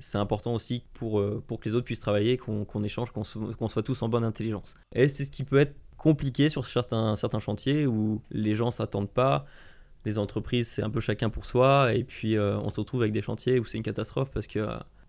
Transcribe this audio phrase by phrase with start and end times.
[0.00, 3.22] C'est important aussi pour, euh, pour que les autres puissent travailler, qu'on qu'on échange, qu'on
[3.58, 4.76] qu'on soit tous en bonne intelligence.
[4.94, 9.10] Et c'est ce qui peut être compliqué sur certains, certains chantiers où les gens s'attendent
[9.10, 9.44] pas.
[10.04, 11.92] Les entreprises, c'est un peu chacun pour soi.
[11.94, 14.64] Et puis, euh, on se retrouve avec des chantiers où c'est une catastrophe parce que,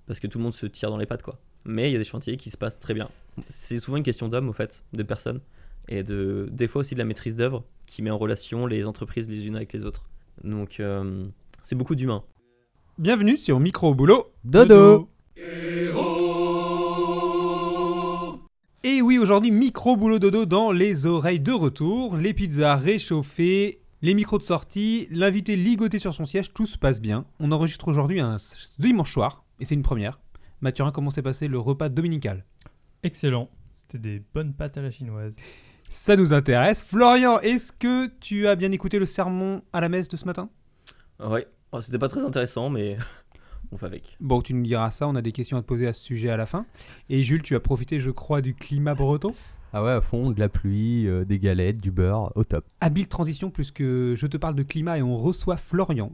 [0.07, 1.21] parce que tout le monde se tire dans les pattes.
[1.21, 1.39] quoi.
[1.65, 3.09] Mais il y a des chantiers qui se passent très bien.
[3.47, 5.41] C'est souvent une question d'hommes, au fait, de personnes.
[5.87, 9.29] Et de, des fois aussi de la maîtrise d'œuvre qui met en relation les entreprises
[9.29, 10.09] les unes avec les autres.
[10.43, 11.27] Donc, euh,
[11.61, 12.23] c'est beaucoup d'humains.
[12.99, 15.07] Bienvenue sur Micro Boulot Dodo.
[18.83, 24.13] Et oui, aujourd'hui, Micro Boulot Dodo dans les oreilles de retour, les pizzas réchauffées, les
[24.13, 27.23] micros de sortie, l'invité ligoté sur son siège, tout se passe bien.
[27.39, 28.35] On enregistre aujourd'hui un
[28.79, 30.19] dimanche soir, et c'est une première.
[30.59, 32.43] Mathurin, comment s'est passé le repas dominical?
[33.03, 33.49] Excellent.
[33.87, 35.31] C'était des bonnes pâtes à la chinoise.
[35.89, 36.83] Ça nous intéresse.
[36.83, 40.49] Florian, est-ce que tu as bien écouté le sermon à la messe de ce matin?
[41.21, 42.97] Ouais, Oh, c'était pas très intéressant, mais
[43.71, 44.17] on fait avec.
[44.19, 46.29] Bon, tu nous diras ça, on a des questions à te poser à ce sujet
[46.29, 46.65] à la fin.
[47.09, 49.33] Et Jules, tu as profité, je crois, du climat breton
[49.73, 52.65] Ah ouais, à fond, de la pluie, euh, des galettes, du beurre, au top.
[52.81, 56.11] Habile transition, puisque je te parle de climat et on reçoit Florian.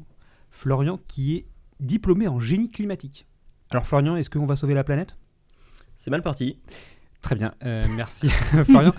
[0.52, 1.46] Florian qui est
[1.80, 3.26] diplômé en génie climatique.
[3.72, 5.18] Alors Florian, est-ce qu'on va sauver la planète?
[5.96, 6.60] C'est mal parti.
[7.22, 8.30] Très bien, euh, merci
[8.66, 8.94] Florian.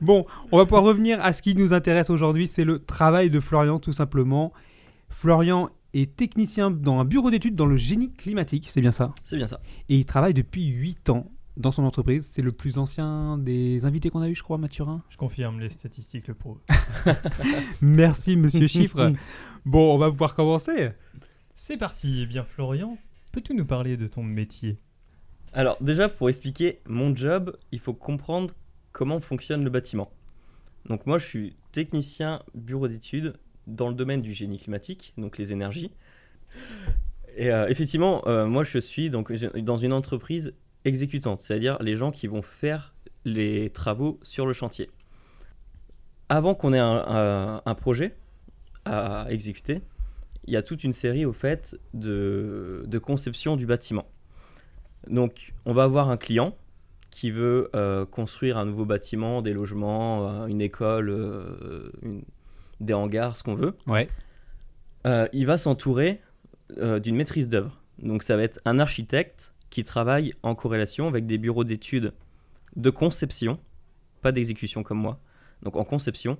[0.00, 3.40] Bon, on va pouvoir revenir à ce qui nous intéresse aujourd'hui, c'est le travail de
[3.40, 4.52] Florian tout simplement.
[5.08, 5.70] Florian
[6.02, 9.48] est technicien dans un bureau d'études dans le génie climatique, c'est bien ça C'est bien
[9.48, 9.60] ça.
[9.88, 12.26] Et il travaille depuis 8 ans dans son entreprise.
[12.26, 15.02] C'est le plus ancien des invités qu'on a eu, je crois, Mathurin.
[15.10, 16.60] Je confirme, les statistiques le prouvent.
[17.80, 19.12] Merci, monsieur Chiffre.
[19.66, 20.90] Bon, on va pouvoir commencer.
[21.54, 22.20] C'est parti.
[22.22, 22.96] Eh bien, Florian,
[23.32, 24.78] peux-tu nous parler de ton métier?
[25.52, 28.54] Alors, déjà, pour expliquer mon job, il faut comprendre
[28.92, 30.10] comment fonctionne le bâtiment.
[30.88, 33.34] Donc, moi, je suis technicien bureau d'études
[33.68, 35.92] dans le domaine du génie climatique, donc les énergies.
[37.36, 42.10] Et euh, effectivement, euh, moi, je suis donc dans une entreprise exécutante, c'est-à-dire les gens
[42.10, 42.94] qui vont faire
[43.24, 44.90] les travaux sur le chantier.
[46.28, 48.16] Avant qu'on ait un, projet
[48.84, 49.82] à exécuter,
[50.46, 54.06] il y a toute une série au fait de, de conception du bâtiment.
[55.08, 56.56] Donc, on va avoir un client
[57.10, 61.10] qui veut euh, construire un nouveau bâtiment, des logements, une école,
[62.02, 62.24] une-
[62.80, 63.76] des hangars, ce qu'on veut.
[63.86, 64.08] Ouais.
[65.06, 66.20] Euh, il va s'entourer
[66.78, 67.80] euh, d'une maîtrise d'œuvre.
[67.98, 72.14] Donc, ça va être un architecte qui travaille en corrélation avec des bureaux d'études
[72.76, 73.58] de conception,
[74.22, 75.20] pas d'exécution comme moi,
[75.62, 76.38] donc en conception,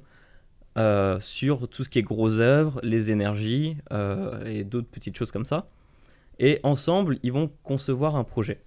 [0.76, 3.76] euh, sur tout ce qui est gros œuvres, les énergies
[4.46, 5.68] et d'autres petites choses comme ça.
[6.38, 8.62] Et ensemble, ils vont concevoir un projet.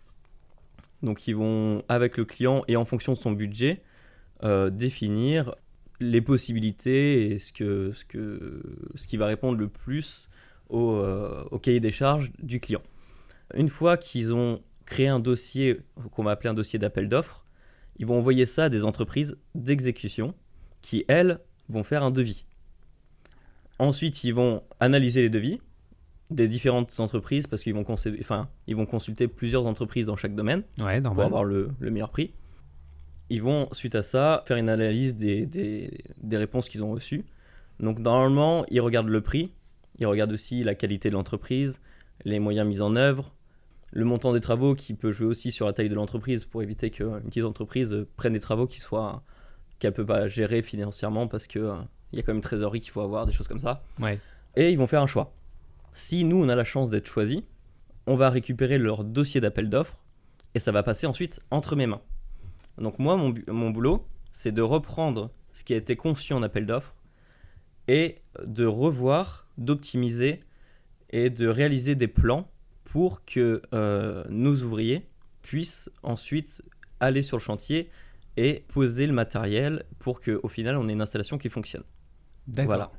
[1.01, 3.81] Donc ils vont, avec le client et en fonction de son budget,
[4.43, 5.55] définir
[6.01, 8.61] les possibilités et ce, que, ce, que,
[8.95, 10.29] ce qui va répondre le plus
[10.69, 12.81] au, euh, au cahier des charges du client.
[13.53, 15.81] Une fois qu'ils ont créé un dossier
[16.11, 17.45] qu'on va appeler un dossier d'appel d'offres,
[17.97, 20.33] ils vont envoyer ça à des entreprises d'exécution
[20.81, 21.39] qui, elles,
[21.69, 22.45] vont faire un devis.
[23.79, 25.61] Ensuite, ils vont analyser les devis
[26.29, 30.63] des différentes entreprises parce qu'ils vont, enfin, ils vont consulter plusieurs entreprises dans chaque domaine
[30.79, 32.33] Ouais, pour avoir le, le meilleur prix.
[33.33, 37.23] Ils vont, suite à ça, faire une analyse des, des- des réponses qu'ils ont reçues.
[37.79, 39.51] Donc, normalement, ils regardent le prix,
[39.99, 41.79] ils regardent aussi la qualité de l'entreprise,
[42.25, 43.33] les moyens mis en œuvre,
[43.91, 46.89] le montant des travaux qui peut jouer aussi sur la taille de l'entreprise pour éviter
[46.89, 49.23] qu'une petite entreprise euh, prenne des travaux qui soient
[49.79, 51.75] qu'elle peut pas gérer financièrement parce que euh,
[52.11, 54.19] il y a quand même une trésorerie qu'il faut avoir, des choses comme ça Ouais.
[54.55, 55.33] et ils vont faire un choix.
[55.93, 57.41] Si nous, on a la chance d'être choisis,
[58.07, 59.97] on va récupérer leur dossier d'appel d'offres
[60.55, 62.01] et ça va passer ensuite entre mes mains.
[62.77, 66.95] Donc moi, mon, boulot, c'est de reprendre ce qui a été conçu en appel d'offres
[67.87, 70.39] et de revoir, d'optimiser
[71.09, 72.49] et de réaliser des plans
[72.83, 75.07] pour que euh, nos ouvriers
[75.41, 76.61] puissent ensuite
[76.99, 77.89] aller sur le chantier
[78.37, 81.83] et poser le matériel pour qu'au final, on ait une installation qui fonctionne.
[82.47, 82.67] D'accord.
[82.67, 82.91] Voilà.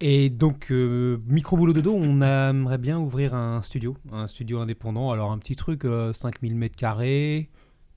[0.00, 5.10] Et donc, euh, Micro Boulot Dodo, on aimerait bien ouvrir un studio, un studio indépendant.
[5.10, 7.50] Alors, un petit truc, euh, 5000 mètres carrés,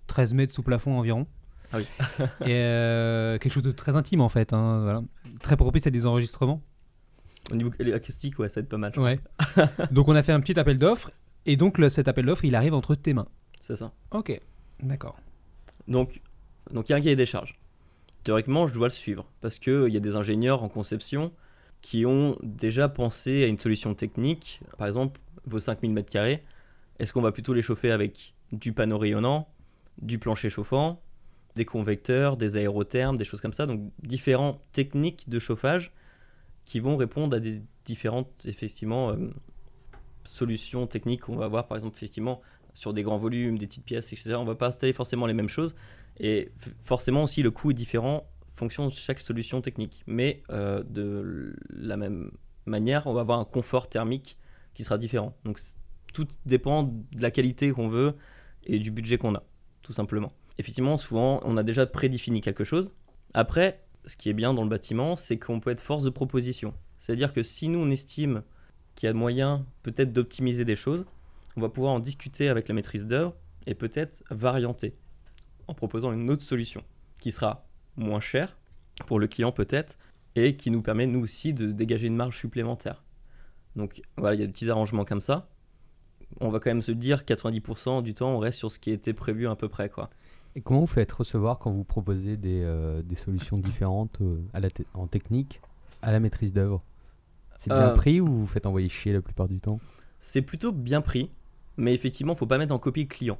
[0.08, 1.28] 13 mètres sous plafond environ.
[1.72, 1.86] Ah oui.
[2.42, 4.54] et euh, quelque chose de très intime en fait.
[4.54, 5.02] hein, voilà.
[5.42, 6.62] Très propice à des enregistrements.
[7.52, 8.98] Au niveau acoustique, ouais, ça va être pas mal.
[8.98, 9.20] Ouais.
[9.92, 11.12] donc, on a fait un petit appel d'offres.
[11.46, 13.28] Et donc, le- cet appel d'offres, il arrive entre tes mains.
[13.60, 13.92] C'est ça.
[14.12, 14.40] Ok.
[14.82, 15.18] D'accord.
[15.88, 16.22] Donc,
[16.72, 17.60] donc il y a un cahier des charges.
[18.24, 21.34] Théoriquement, je dois le suivre parce qu'il y a des ingénieurs en conception
[21.82, 24.62] qui ont déjà pensé à une solution technique.
[24.78, 26.40] Par exemple, vos 5000 m2,
[27.00, 29.50] est-ce qu'on va plutôt les chauffer avec du panneau rayonnant,
[30.02, 31.02] du plancher chauffant,
[31.56, 33.66] des convecteurs, des aérothermes, des choses comme ça.
[33.66, 35.92] Donc, différentes techniques de chauffage
[36.66, 39.32] qui vont répondre à des différentes, effectivement, euh,
[40.24, 42.42] solutions techniques qu'on va avoir, par exemple, effectivement,
[42.74, 45.50] sur des grands volumes, des petites pièces, etc., on va pas installer forcément les mêmes
[45.50, 45.76] choses.
[46.20, 46.52] Et
[46.84, 50.04] forcément aussi, le coût est différent en fonction de chaque solution technique.
[50.08, 52.32] Mais euh, de la même
[52.66, 54.38] manière, on va avoir un confort thermique
[54.74, 55.36] qui sera différent.
[55.44, 55.60] Donc
[56.14, 58.16] tout dépend de la qualité qu'on veut
[58.64, 59.44] et du budget qu'on a,
[59.84, 60.32] tout simplement.
[60.58, 62.92] Effectivement, souvent, on a déjà prédéfini quelque chose.
[63.36, 66.74] Après, ce qui est bien dans le bâtiment, c'est qu'on peut être force de proposition.
[66.98, 68.44] C'est-à-dire que si nous, on estime
[68.96, 71.06] qu'il y a moyen peut-être d'optimiser des choses,
[71.56, 73.36] on va pouvoir en discuter avec la maîtrise d'œuvre
[73.68, 74.96] et peut-être varianter
[75.68, 76.84] en proposant une autre solution
[77.20, 78.58] qui sera moins chère
[79.06, 79.98] pour le client peut-être
[80.36, 83.04] et qui nous permet nous aussi de dégager une marge supplémentaire.
[83.76, 85.50] Donc voilà, il y a des petits arrangements comme ça.
[86.42, 89.14] On va quand même se dire 90% du temps on reste sur ce qui était
[89.14, 90.10] prévu à peu près quoi.
[90.56, 94.60] Et comment vous faites recevoir quand vous proposez des, euh, des solutions différentes euh, à
[94.60, 95.62] la te- en technique
[96.02, 96.84] à la maîtrise d'œuvre?
[97.58, 99.82] C'est bien Euh, pris ou vous faites envoyer chier la plupart du temps?
[100.22, 101.30] C'est plutôt bien pris,
[101.78, 103.38] mais effectivement, faut pas mettre en copie client.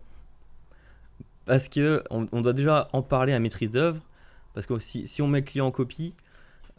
[1.46, 4.02] Parce que on, on doit déjà en parler à maîtrise d'œuvre,
[4.54, 6.14] parce que si, si on met client en copie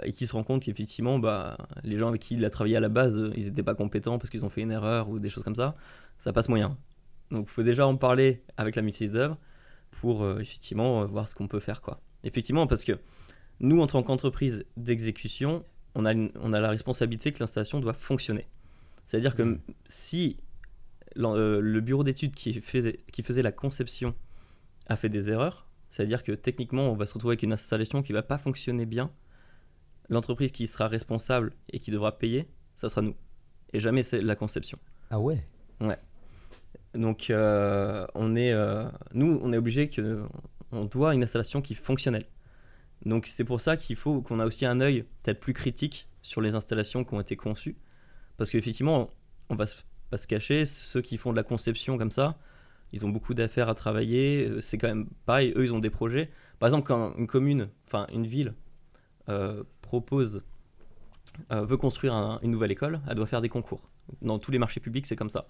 [0.04, 2.80] et qu'il se rend compte qu'effectivement, bah, les gens avec qui il a travaillé à
[2.80, 5.44] la base, ils n'étaient pas compétents parce qu'ils ont fait une erreur ou des choses
[5.44, 5.76] comme ça,
[6.24, 6.76] ça passe moyen.
[7.30, 9.38] Donc, il faut déjà en parler avec la maîtrise d'œuvre
[9.90, 11.80] pour euh, effectivement euh, voir ce qu'on peut faire.
[11.82, 12.00] Quoi.
[12.22, 12.98] Effectivement, parce que
[13.60, 17.92] nous, en tant qu'entreprise d'exécution, on a, une- on a la responsabilité que l'installation doit
[17.94, 18.46] fonctionner.
[19.06, 19.52] C'est-à-dire que Mm.
[19.52, 20.38] m- si
[21.18, 24.14] euh, le bureau d'études qui faisait, qui faisait la conception
[24.88, 28.12] a fait des erreurs, c'est-à-dire que techniquement, on va se retrouver avec une installation qui
[28.12, 29.12] va pas fonctionner bien,
[30.08, 33.14] l'entreprise qui sera responsable et qui devra payer, ça sera nous.
[33.72, 34.78] Et jamais c'est la conception.
[35.10, 35.46] Ah ouais
[36.94, 40.24] Donc, euh, on est, euh, nous, on est obligé que,
[40.72, 42.26] on doit une installation qui est fonctionnelle.
[43.04, 46.40] Donc, c'est pour ça qu'il faut qu'on a aussi un œil peut-être plus critique sur
[46.40, 47.76] les installations qui ont été conçues,
[48.36, 49.10] parce qu'effectivement,
[49.50, 49.66] on va
[50.10, 52.38] pas se cacher, ceux qui font de la conception comme ça,
[52.92, 54.48] ils ont beaucoup d'affaires à travailler.
[54.48, 56.30] euh, C'est quand même pareil, eux, ils ont des projets.
[56.60, 58.54] Par exemple, quand une commune, enfin une ville,
[59.82, 60.42] propose,
[61.50, 63.88] veut construire un- une nouvelle école, elle doit faire des concours.
[64.22, 65.48] Dans tous les marchés publics, c'est comme ça.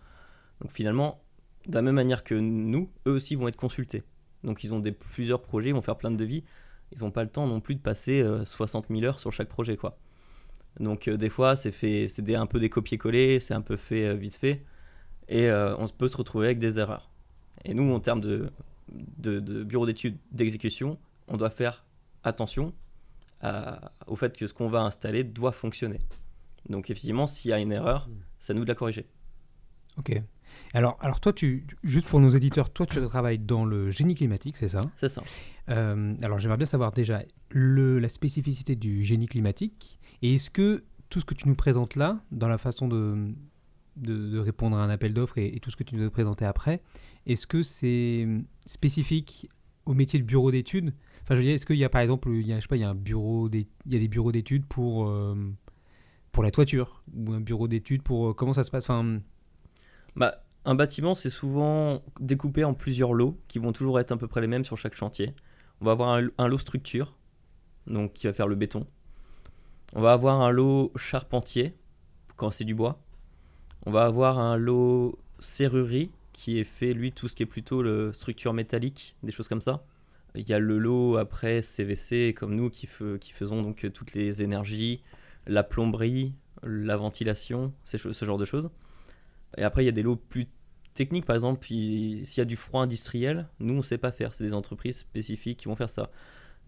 [0.61, 1.23] Donc finalement,
[1.67, 4.03] de la même manière que nous, eux aussi vont être consultés.
[4.43, 6.45] Donc ils ont des, plusieurs projets, ils vont faire plein de devis.
[6.93, 9.49] Ils n'ont pas le temps non plus de passer euh, 60 000 heures sur chaque
[9.49, 9.77] projet.
[9.77, 9.99] quoi.
[10.81, 14.07] Donc euh, des fois, c'est fait, c'est un peu des copier-coller, c'est un peu fait
[14.07, 14.65] euh, vite fait.
[15.29, 17.11] Et euh, on peut se retrouver avec des erreurs.
[17.65, 18.51] Et nous, en termes de,
[18.91, 20.99] de, de bureau d'études d'exécution,
[21.29, 21.85] on doit faire
[22.23, 22.75] attention
[23.41, 25.99] à- au fait que ce qu'on va installer doit fonctionner.
[26.69, 29.07] Donc effectivement, s'il y a une erreur, c'est à nous de la corriger.
[29.97, 30.21] Ok.
[30.73, 34.57] Alors, alors toi, tu, juste pour nos éditeurs, toi, tu travailles dans le génie climatique,
[34.57, 34.81] c'est ça?
[34.97, 35.23] C'est ça.
[35.69, 39.99] Euh, Alors, j'aimerais bien savoir déjà le, la spécificité du génie climatique.
[40.23, 43.33] Et est-ce que tout ce que tu nous présentes là, dans la façon de,
[43.97, 46.11] de, de répondre à un appel d'offres et, et tout ce que tu nous as
[46.11, 46.81] présenté après,
[47.27, 48.27] est-ce que c'est
[48.67, 49.49] spécifique
[49.87, 50.93] au métier de bureau d'études?
[51.23, 52.69] Enfin, je veux dire, est-ce qu'il y a par exemple, il y a, je sais
[52.69, 55.35] pas, il y a un bureau, il y a des bureaux d'études pour euh,
[56.33, 58.91] pour la toiture ou un bureau d'études pour euh, comment ça se passe?
[58.91, 59.21] Enfin,
[60.17, 64.27] Bah, un bâtiment, c'est souvent découpé en plusieurs lots qui vont toujours être à peu
[64.27, 65.35] près les mêmes sur chaque chantier.
[65.81, 67.17] On va avoir un, lot structure,
[67.87, 68.87] donc qui va faire le béton.
[69.93, 71.75] On va avoir un lot charpentier,
[72.37, 73.01] quand c'est du bois.
[73.87, 78.13] On va avoir un lot serrurerie, qui est fait, lui, tout ce qui est plutôt
[78.13, 79.85] structure métallique, des choses comme ça.
[80.35, 84.43] Il y a le lot après CVC, comme nous, qui, faisons donc euh, toutes les
[84.43, 85.03] énergies,
[85.47, 88.71] la plomberie, la ventilation, ce genre de choses.
[89.59, 90.47] Et après, il y a des lots plus
[90.95, 94.13] techniques, par exemple, il- s'il y a du froid industriel, nous, on ne sait pas
[94.13, 94.35] faire.
[94.35, 96.11] C'est des entreprises spécifiques qui vont faire ça.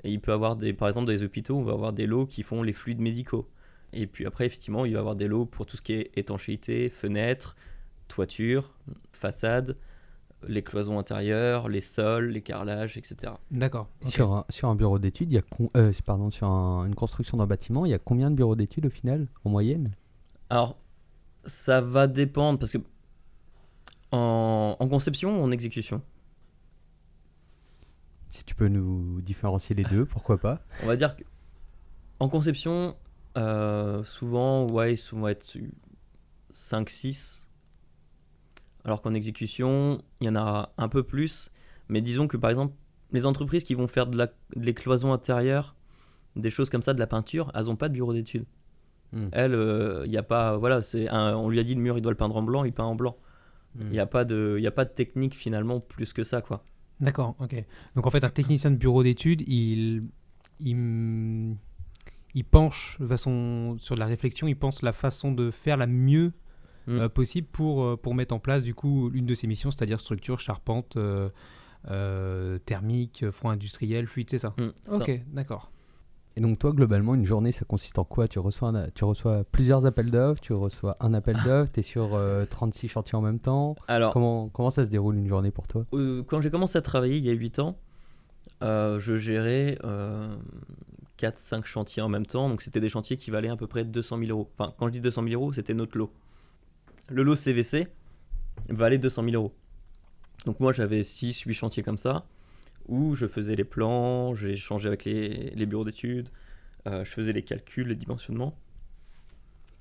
[0.05, 2.27] Et il peut avoir, des, par exemple, dans les hôpitaux, on va avoir des lots
[2.27, 3.49] qui font les fluides médicaux.
[3.93, 6.11] Et puis après, effectivement, il va y avoir des lots pour tout ce qui est
[6.17, 7.57] étanchéité, fenêtres,
[8.09, 8.75] toiture,
[9.13, 9.77] façade,
[10.47, 13.41] les cloisons intérieures, les sols, les carrelages, etc.
[13.51, 13.89] d'accord.
[14.05, 16.95] Sur, un, sur un bureau d'études, il y a con- euh, pardon, sur un- une
[16.95, 19.93] construction d'un bâtiment, il y a combien de bureaux d'études au final, en moyenne?
[20.51, 20.77] Alors,
[21.47, 22.79] ça va dépendre parce que
[24.13, 26.03] en, en conception ou en exécution?
[28.31, 30.61] Si tu peux nous différencier les deux, pourquoi pas?
[30.83, 32.97] On va dire qu'en conception,
[33.37, 35.57] euh, souvent, ouais, vont être
[36.53, 37.47] 5-6.
[38.85, 41.51] Alors qu'en exécution, il y en a un peu plus.
[41.89, 42.75] Mais disons que par exemple,
[43.13, 45.75] les entreprises qui vont faire de, la, de les cloisons intérieures,
[46.35, 48.47] des choses comme ça, de la peinture, elles n'ont pas de bureau d'études.
[49.13, 49.29] Hmm.
[49.33, 50.57] Elles, il n'y a pas.
[50.57, 52.65] Voilà, c'est un- on lui a dit le mur, il doit le peindre en blanc,
[52.65, 53.17] il peint en blanc.
[53.79, 56.65] Il n'y a, pas de- y a pas de technique finalement plus que ça, quoi.
[57.01, 57.63] D'accord, ok.
[57.95, 60.05] Donc en fait, un technicien de bureau d'études, il,
[60.61, 61.57] il,
[62.35, 66.33] il penche façon, sur la réflexion, il pense la façon de faire la mieux
[66.87, 67.01] Mm.
[67.01, 69.99] euh, possible pour, euh, pour mettre en place du coup l'une de ces missions, c'est-à-dire
[70.01, 71.29] structure, charpente, euh,
[71.91, 74.55] euh, thermique, front industriel, fluide, c'est ça.
[74.93, 75.71] Ok, d'accord.
[76.37, 78.29] Et donc toi, globalement, une journée, ça consiste en quoi?
[78.29, 81.83] Tu reçois, un- tu reçois plusieurs appels d'offres, tu reçois un appel d'offres, tu es
[81.83, 83.75] sur euh, 36 chantiers en même temps.
[83.89, 85.87] Alors, Comment, comment ça se déroule une journée pour toi?
[85.95, 87.79] Euh, quand j'ai commencé à travailler il y a 8 ans,
[88.63, 89.79] euh, je gérais
[91.19, 92.49] 4-5 chantiers en même temps.
[92.51, 94.51] Donc c'était des chantiers qui valaient à peu près 200 000 euros.
[94.59, 96.13] Enfin, quand je dis 200 000 euros, c'était notre lot.
[97.09, 97.89] Le lot CVC
[98.69, 99.55] valait 200 000 euros.
[100.45, 102.27] Donc moi j'avais 6-8 chantiers comme ça,
[102.89, 106.29] où je faisais les plans, j'ai échangé avec les, bureaux d'études,
[106.87, 108.57] euh, je faisais les calculs, les dimensionnements.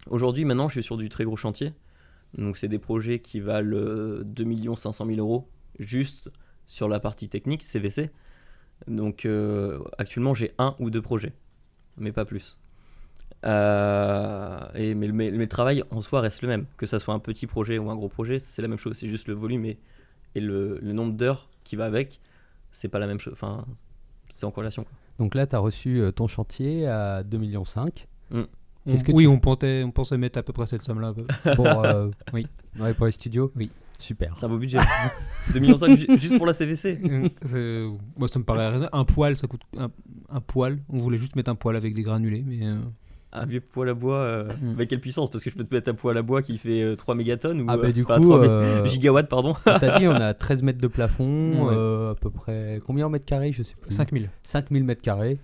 [0.07, 1.74] Aujourd'hui, maintenant, je suis sur du très gros chantier.
[2.38, 5.47] Donc c'est des projets qui valent euh, 2 500 000 euros
[5.79, 6.31] juste
[6.65, 8.09] sur la partie technique, CVC.
[8.88, 11.33] Donc euh, actuellement j'ai un ou deux projets,
[11.97, 12.57] mais pas plus.
[13.45, 17.47] Euh, et, mais, le- travail en soi reste le même, que ça soit un petit
[17.47, 19.77] projet ou un gros projet, c'est la même chose, c'est juste le volume et,
[20.35, 22.19] le nombre d'heures qui va avec,
[22.75, 23.65] c'est pas la même chose, enfin
[24.29, 24.84] c'est en corrélation.
[24.84, 24.91] quoi.
[25.17, 27.63] Donc là, tu as reçu euh, ton chantier à 2,5 millions.
[27.63, 31.13] Qu'est-ce On- que oui, tu- on pensait, on pensait mettre à peu près cette somme-là.
[31.55, 32.46] pour, euh, Oui.
[32.79, 33.72] ouais, pour les studios Oui.
[33.98, 34.36] Super.
[34.36, 34.79] C'est un beau budget.
[35.53, 35.77] 2 millions
[36.17, 37.00] juste pour la CVC.
[37.05, 37.86] Euh, c'est-
[38.17, 38.89] Moi, ça me paraît raisonnable.
[38.91, 39.89] Un poil, ça coûte un,
[40.29, 40.79] un poil.
[40.89, 42.75] On voulait juste mettre un poil avec des granulés, mais euh,
[43.38, 44.70] Un vieux poêle à bois, euh, Mm.
[44.75, 46.82] avec quelle puissance Parce que je peux te mettre un poêle à bois qui fait
[46.82, 49.56] euh, 3 mégatonnes ou Ah bah euh, du coup, 3 mé- euh, gigawatts, pardon.
[49.65, 51.74] on t'a dit, on a 13 mètres de plafond, Ouais.
[51.75, 53.94] euh, à peu près combien en mètres carrés Je sais plus.
[53.94, 54.30] 5000.
[54.44, 55.38] 5000 mètres carrés.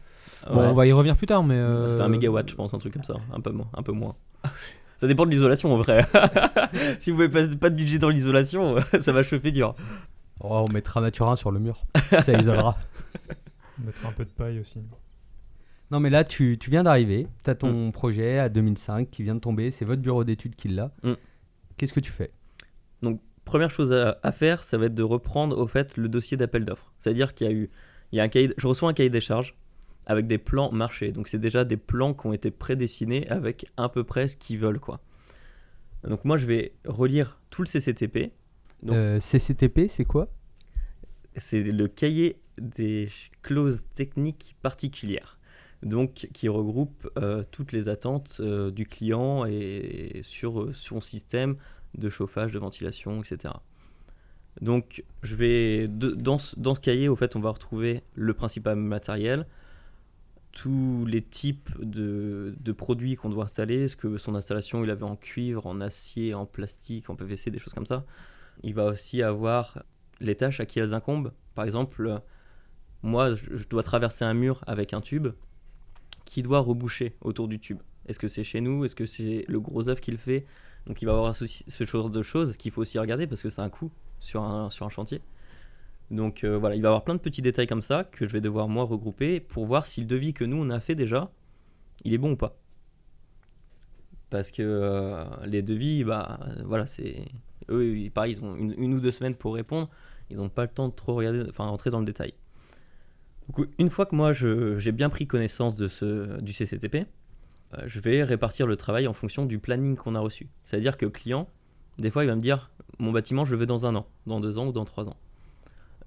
[0.49, 0.67] Bon, Ouais.
[0.67, 1.55] on va y revenir plus tard, mais.
[1.55, 3.15] euh, Ça fait un mégawatt, je pense, un truc comme ça.
[3.33, 3.67] Un peu moins.
[3.75, 4.15] Un peu moins.
[4.99, 6.05] Ça dépend de l'isolation en vrai.
[6.99, 9.73] si vous n'avez pas, pas de budget dans l'isolation, ça va chauffer dur.
[10.39, 11.83] Oh, on mettra Maturin sur le mur.
[12.09, 12.77] ça isolera.
[13.83, 14.79] Mettre un peu de paille aussi.
[15.91, 17.27] Non, mais là, tu, tu viens d'arriver.
[17.43, 17.57] Tu as Mm.
[17.57, 19.71] ton projet à 2005 qui vient de tomber.
[19.71, 20.91] C'est votre bureau d'études qui l'a.
[21.03, 21.13] Mm.
[21.77, 22.31] Qu'est-ce que tu fais?
[23.43, 26.63] Première chose à, à faire, ça va être de reprendre au fait le dossier d'appel
[26.63, 26.93] d'offres.
[26.99, 27.69] C'est-à-dire qu'il y a eu,
[28.11, 29.55] il y a un cahier, je reçois un cahier des charges
[30.05, 31.11] avec des plans marchés.
[31.11, 34.59] Donc c'est déjà des plans qui ont été prédessinés avec à peu près ce qu'ils
[34.59, 35.01] veulent quoi.
[36.07, 38.31] Donc moi je vais relire tout le CCTP.
[38.83, 40.29] Donc- Euh, CCTP, c'est quoi?
[41.35, 43.09] C'est le cahier des
[43.41, 45.39] clauses techniques particulières.
[45.83, 51.55] Donc, qui regroupe euh, toutes les attentes euh, du client et sur euh, son système
[51.97, 53.55] de chauffage, de ventilation, etc.
[54.61, 58.75] Donc, je vais dans, ce, dans ce cahier, au fait, on va retrouver le principal
[58.75, 59.47] matériel,
[60.51, 65.15] tous les types de, produits qu'on doit installer, est-ce que son installation, il avait en
[65.15, 68.05] cuivre, en acier, en plastique, en PVC, des choses comme ça.
[68.61, 69.83] Il va aussi avoir
[70.19, 71.31] les tâches à qui elles incombent.
[71.55, 72.21] Par exemple,
[73.01, 75.29] moi, je dois traverser un mur avec un tube
[76.31, 77.79] qui doit reboucher autour du tube.
[78.07, 78.85] Est-ce que c'est chez nous?
[78.85, 80.45] Est-ce que c'est le gros œuf qui le fait?
[80.87, 83.49] Donc il va y avoir ce genre de choses qu'il faut aussi regarder parce que
[83.49, 85.21] c'est un coût sur un, chantier.
[86.09, 88.31] Donc euh, voilà, il va y avoir plein de petits détails comme ça que je
[88.31, 91.31] vais devoir moi regrouper pour voir si le devis que nous on a fait déjà,
[92.05, 92.57] il est bon ou pas.
[94.29, 97.25] Parce que euh, les devis, bah voilà, c'est
[97.69, 99.89] eux, pareil, ils ont une, une ou deux semaines pour répondre.
[100.29, 102.33] Ils n'ont pas le temps de trop regarder, enfin entrer dans le détail.
[103.77, 107.07] Une fois que moi j'ai bien pris connaissance de ce, du CCTP,
[107.73, 110.49] euh, je vais répartir le travail en fonction du planning qu'on a reçu.
[110.63, 111.47] C'est-à-dire que le client,
[111.97, 114.39] des fois, il va me dire mon bâtiment, je le veux dans un an, dans
[114.39, 115.17] deux ans ou dans trois ans.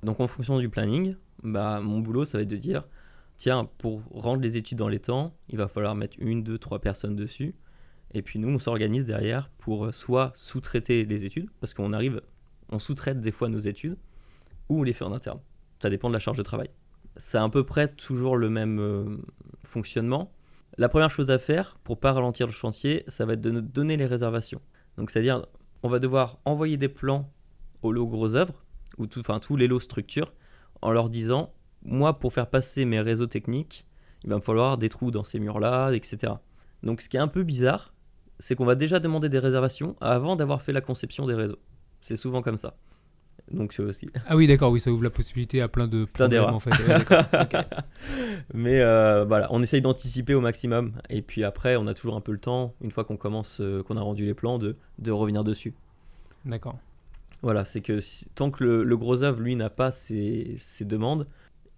[0.02, 2.84] Donc en fonction du planning, bah, mon boulot, ça va être de dire
[3.36, 6.78] tiens, pour rendre les études dans les temps, il va falloir mettre une, deux, trois
[6.78, 7.54] personnes dessus.
[8.12, 12.22] Et puis nous, on s'organise derrière pour euh, soit sous-traiter les études, parce qu'on arrive,
[12.70, 13.96] on sous-traite des fois nos études,
[14.68, 15.40] ou on les fait en interne.
[15.82, 16.70] Ça dépend de la charge de travail.
[17.16, 19.18] C'est à peu près toujours le même euh,
[19.62, 20.33] fonctionnement.
[20.76, 23.61] La première chose à faire pour pas ralentir le chantier, ça va être de nous
[23.61, 24.61] donner les réservations.
[24.97, 25.47] Donc c'est-à-dire,
[25.83, 27.30] on va devoir envoyer des plans
[27.83, 28.64] aux lots gros œuvres,
[28.99, 30.33] ou enfin tous les lots structures,
[30.83, 31.52] en leur disant,
[31.83, 33.87] moi pour faire passer mes réseaux techniques,
[34.25, 36.35] il va me falloir des trous dans ces murs-là, etc.
[36.83, 37.94] Donc ce qui est un peu bizarre,
[38.38, 41.59] c'est qu'on va déjà demander des réservations avant d'avoir fait la conception des réseaux.
[42.00, 42.76] C'est souvent comme ça.
[43.50, 44.08] Donc c'est aussi.
[44.26, 46.54] Ah oui, d'accord, oui, ça ouvre la possibilité à plein de Plein problèmes d'erreurs.
[46.54, 46.70] en fait.
[46.70, 47.64] Ouais.
[48.54, 50.92] Mais euh, voilà, on essaye d'anticiper au maximum.
[51.10, 53.82] Et puis après, on a toujours un peu le temps, une fois qu'on commence, euh,
[53.82, 55.74] qu'on a rendu les plans, de, de revenir dessus.
[56.44, 56.78] D'accord.
[57.42, 60.84] Voilà, c'est que si- tant que le, le gros œuvre, lui, n'a pas ses, ses
[60.86, 61.26] demandes,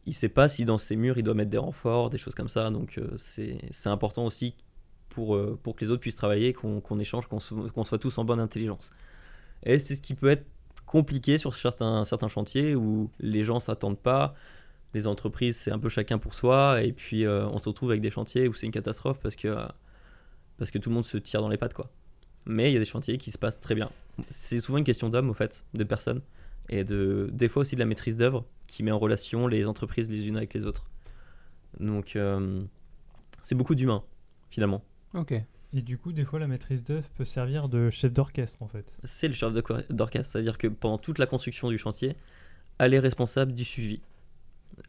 [0.06, 2.48] il sait pas si dans ses murs, il doit mettre des renforts, des choses comme
[2.48, 2.70] ça.
[2.70, 4.54] Donc euh, c'est important aussi
[5.08, 7.40] pour, euh, pour que les autres puissent travailler, qu'on qu'on échange, qu'on
[7.84, 8.92] soit tous en bonne intelligence.
[9.64, 10.46] Et c'est ce qui peut être
[10.86, 14.34] compliqué sur certains, certains chantiers où les gens s'attendent pas.
[14.94, 16.82] Les entreprises, c'est un peu chacun pour soi.
[16.82, 19.54] Et puis euh, on se retrouve avec des chantiers où c'est une catastrophe parce que,
[20.56, 21.74] parce que tout le monde se tire dans les pattes.
[21.74, 21.90] quoi.
[22.46, 23.90] mais il y a des chantiers qui se passent très bien.
[24.30, 26.22] C'est souvent une question d'hommes, au fait, de personnes,
[26.70, 30.10] et de, des fois aussi de la maîtrise d'œuvre qui met en relation les entreprises
[30.10, 30.88] les unes avec les autres.
[31.78, 32.62] Donc, euh,
[33.42, 34.02] c'est beaucoup d'humains,
[34.48, 34.82] finalement.
[35.14, 35.34] Ok.
[35.72, 38.96] Et du coup, des fois, la maîtrise d'œuvre peut servir de chef d'orchestre, en fait.
[39.04, 42.16] C'est le chef de- d'orchestre, c'est-à-dire que pendant toute la construction du chantier,
[42.78, 44.00] elle est responsable du suivi.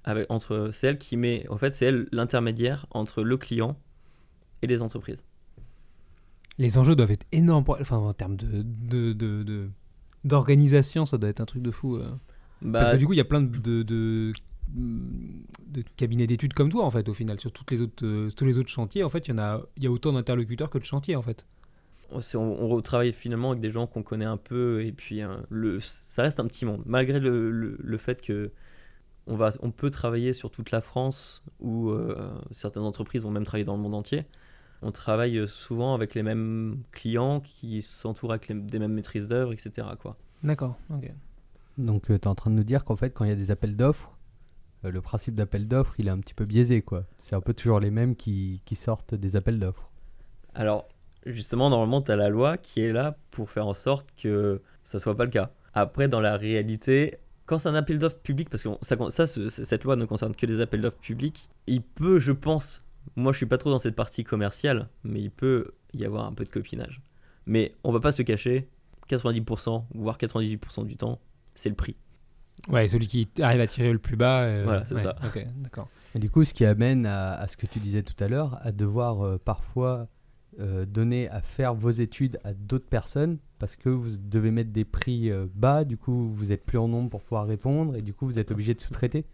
[0.03, 3.77] Avec, entre, c'est elle qui met, en fait, c'est elle l'intermédiaire entre le client
[4.62, 5.24] et les entreprises.
[6.57, 9.69] Les enjeux doivent être énormes, pour- enfin en termes de de- de- de-
[10.24, 11.96] d'organisation, ça doit être un truc de fou.
[11.98, 12.10] euh.
[12.62, 14.34] Bah, Parce que du coup, il y a plein de, de,
[14.76, 17.40] de- cabinets d'études comme toi, en fait, au final.
[17.40, 19.62] Sur toutes les autres, euh, tous les autres chantiers, en fait, il y, en a,
[19.78, 21.46] il y a autant d'interlocuteurs que de chantiers, en fait.
[22.12, 25.80] on, on travaille finalement avec des gens qu'on connaît un peu et puis euh, le,
[25.82, 26.82] ça reste un petit monde.
[26.86, 28.52] Malgré le, le- le fait que
[29.30, 33.44] on, va, on peut travailler sur toute la France ou euh, certaines entreprises vont même
[33.44, 34.24] travailler dans le monde entier.
[34.82, 39.52] On travaille souvent avec les mêmes clients qui s'entourent avec les- des mêmes maîtrises d'œuvre,
[39.52, 39.86] etc.
[40.00, 40.16] Quoi.
[40.44, 41.12] D'accord, ok.
[41.78, 43.52] Donc tu es en train de nous dire qu'en fait quand il y a des
[43.52, 44.17] appels d'offres, euh,
[44.91, 47.06] le principe d'appel d'offres il est un petit peu biaisé quoi.
[47.17, 49.89] C'est un peu toujours les mêmes qui, sortent des appels d'offres.
[50.56, 50.88] Alors,
[51.25, 55.00] justement, normalement, tu as la loi qui est là pour faire en sorte que ça
[55.00, 55.51] soit pas le cas.
[55.74, 59.50] Après, dans la réalité, quand c'est un appel d'offres public, parce que ça, ça, ce-
[59.50, 62.84] cette loi ne concerne que les appels d'offres publics, il peut, je pense,
[63.15, 66.34] moi je suis pas trop dans cette partie commerciale, mais il peut y avoir un
[66.34, 67.01] peu de copinage.
[67.46, 68.67] Mais on va pas se cacher,
[69.10, 71.20] 90%, voire 98% du temps,
[71.53, 71.96] c'est le prix.
[72.70, 74.42] Ouais, celui qui arrive à tirer le plus bas.
[74.42, 75.16] euh, Voilà, c'est ouais, ça.
[75.26, 75.88] Ok, d'accord.
[76.16, 78.60] Et du coup ce qui amène à, à ce que tu disais tout à l'heure,
[78.62, 80.08] à devoir euh, parfois
[80.60, 84.86] euh, donner à faire vos études à d'autres personnes parce que vous devez mettre des
[84.86, 88.14] prix euh, bas, du coup vous êtes plus en nombre pour pouvoir répondre et du
[88.14, 89.26] coup vous êtes obligé de sous-traiter.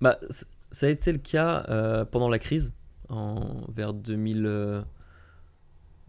[0.00, 2.72] Bah, c- ça a été le cas euh, pendant la crise,
[3.10, 4.44] en, vers 2000.
[4.46, 4.82] euh,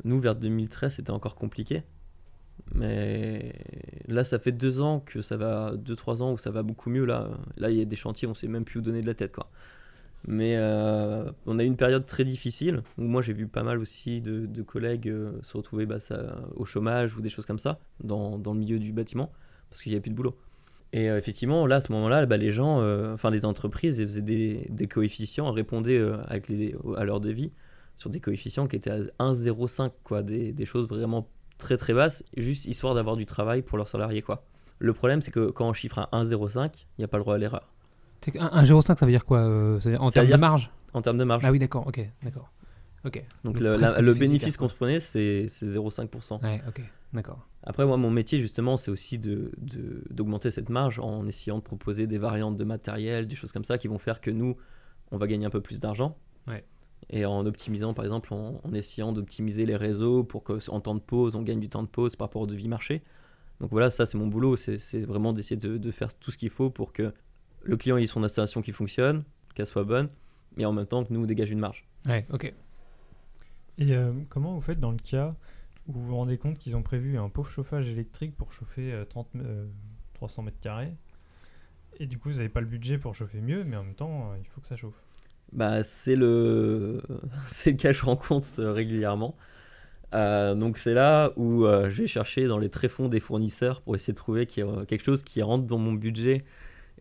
[0.03, 1.83] nous, vers 2013, c'était encore compliqué.
[2.73, 3.53] Mais
[4.07, 6.89] là, ça fait deux ans que ça va, deux, trois ans où ça va beaucoup
[6.89, 7.05] mieux.
[7.05, 9.13] Là, là il y a des chantiers, on sait même plus où donner de la
[9.13, 9.33] tête.
[9.33, 9.49] Quoi.
[10.27, 13.77] Mais euh, on a eu une période très difficile où moi j'ai vu pas mal
[13.77, 15.97] aussi de, collègues euh, se retrouver bah,
[16.55, 19.31] au chômage ou des choses comme ça dans, dans le milieu du bâtiment
[19.69, 20.35] parce qu'il n'y avait plus de boulot.
[20.93, 22.77] Et euh, effectivement, là, à ce moment-là, bah, les gens,
[23.13, 27.51] enfin les entreprises, elles faisaient des, des coefficients, répondaient avec les, à leur devis
[27.97, 32.23] sur des coefficients qui étaient à 1,05, quoi, des, des choses vraiment très très basses,
[32.37, 34.43] juste histoire d'avoir du travail pour leurs salariés, quoi.
[34.79, 37.35] Le problème, c'est que quand on chiffre à 1,05, il n'y a pas le droit
[37.35, 37.71] à l'erreur.
[38.23, 40.27] C'est que un- un 0,5, ça veut dire quoi euh, ça veut dire En termes
[40.27, 41.43] de marge En termes de marge.
[41.45, 42.51] Ah oui, d'accord, ok, d'accord.
[43.05, 43.23] Ok.
[43.43, 44.65] Donc Donc le, la- bénéfice quoi.
[44.67, 46.41] qu'on se prenait, c'est c'est 0,5%.
[46.43, 46.81] Ouais, ok,
[47.13, 47.47] d'accord.
[47.63, 51.63] Après, moi, mon métier, justement, c'est aussi de- de- d'augmenter cette marge en essayant de
[51.63, 54.55] proposer des variantes de matériel, des choses comme ça qui vont faire que nous,
[55.11, 56.17] on va gagner un peu plus d'argent.
[56.47, 56.63] Ouais.
[57.09, 60.99] Et en optimisant, par exemple, en, en essayant d'optimiser les réseaux pour qu'en temps de
[60.99, 63.03] pause, on gagne du temps de pause par rapport au devis marché.
[63.61, 64.57] Donc voilà, ça, c'est mon boulot.
[64.57, 67.13] C'est vraiment d'essayer de, de faire tout ce qu'il faut pour que
[67.63, 70.09] le client ait son installation qui fonctionne, qu'elle soit bonne,
[70.57, 71.85] mais en même temps que nous, on dégage une marge.
[72.05, 72.53] Ouais, ok.
[73.77, 75.35] Et euh, comment vous faites dans le cas
[75.87, 79.05] où vous vous rendez compte qu'ils ont prévu un pauvre chauffage électrique pour chauffer euh,
[79.05, 79.67] 30, euh,
[80.13, 80.93] 300 mètres carrés
[81.99, 84.31] et du coup vous n'avez pas le budget pour chauffer mieux mais en même temps
[84.31, 85.04] euh, il faut que ça chauffe?
[85.55, 87.01] Bah, c'est le...
[87.65, 89.35] le cas que je rencontre euh, régulièrement.
[90.13, 93.95] Euh, donc c'est là où euh, je vais chercher dans les tréfonds des fournisseurs pour
[93.95, 96.45] essayer de trouver a quelque chose qui rentre dans mon budget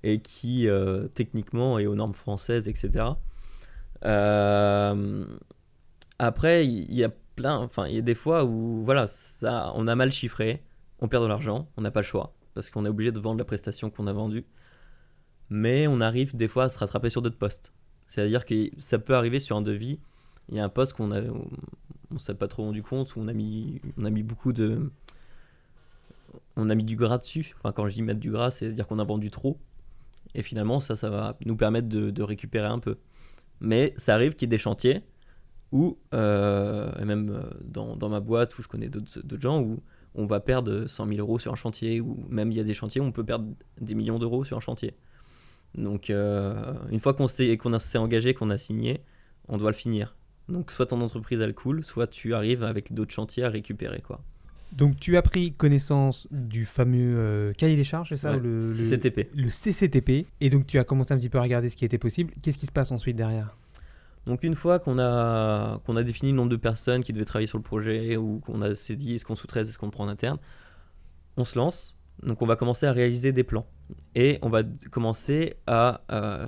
[0.02, 3.06] et qui euh, techniquement est aux normes françaises, etc.
[4.04, 5.24] Euh,
[6.18, 9.88] après, il y a plein, enfin il y a des fois où voilà, ça, on
[9.88, 10.62] a mal chiffré,
[11.00, 13.38] on perd de l'argent, on n'a pas le choix parce qu'on est obligé de vendre
[13.38, 14.44] la prestation qu'on a vendue.
[15.50, 17.72] Mais on arrive des fois à se rattraper sur d'autres postes.
[18.14, 19.98] C'est-à-dire que ça peut arriver sur un devis.
[20.48, 21.10] Il y a un poste qu'on
[22.12, 23.80] on s'est pas trop rendu compte où on a mis,
[24.22, 24.92] beaucoup de,
[26.54, 27.56] on a mis du gras dessus.
[27.58, 29.58] Enfin, quand je dis mettre du gras, c'est-à-dire qu'on a vendu trop.
[30.36, 32.98] Et finalement, ça, ça va nous permettre de, récupérer un peu.
[33.60, 35.02] Mais ça arrive qu'il y ait des chantiers
[35.72, 39.82] où, euh, et même euh, dans, ma boîte où je connais d'autres gens, où
[40.14, 42.74] on va perdre 100 000 euros sur un chantier, ou même il y a des
[42.74, 43.48] chantiers où on peut perdre
[43.80, 44.94] des millions d'euros sur un chantier.
[45.74, 49.02] Donc, euh, une fois qu'on s'est qu'on s'est engagé, qu'on a signé,
[49.48, 50.16] on doit le finir.
[50.48, 54.22] Donc, soit ton entreprise elle coule, soit tu arrives avec d'autres chantiers à récupérer quoi.
[54.72, 58.72] Donc tu as pris connaissance du fameux euh, cahier des charges, c'est ça Ouais, le,
[58.72, 59.30] CCTP.
[59.32, 61.98] le CCTP, et donc tu as commencé un petit peu à regarder ce qui était
[61.98, 62.32] possible.
[62.42, 63.56] Qu'est-ce qui se passe ensuite derrière?
[64.26, 67.46] Donc, une fois qu'on a qu'on a défini le nombre de personnes qui devaient travailler
[67.46, 70.04] sur le projet ou qu'on a s'est dit est-ce qu'on sous-traite, est-ce qu'on le prend
[70.04, 70.38] en interne,
[71.36, 71.93] on se lance.
[72.24, 73.66] Donc, on va commencer à réaliser des plans
[74.14, 76.00] et on va commencer à,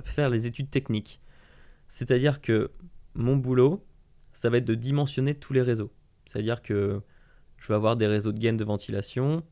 [0.05, 1.21] faire les études techniques.
[1.87, 2.71] C'est-à-dire que
[3.13, 3.85] mon boulot,
[4.33, 5.91] ça va être de dimensionner tous les réseaux.
[6.25, 7.01] C'est-à-dire que
[7.57, 9.43] je vais avoir des réseaux de gaines de ventilation.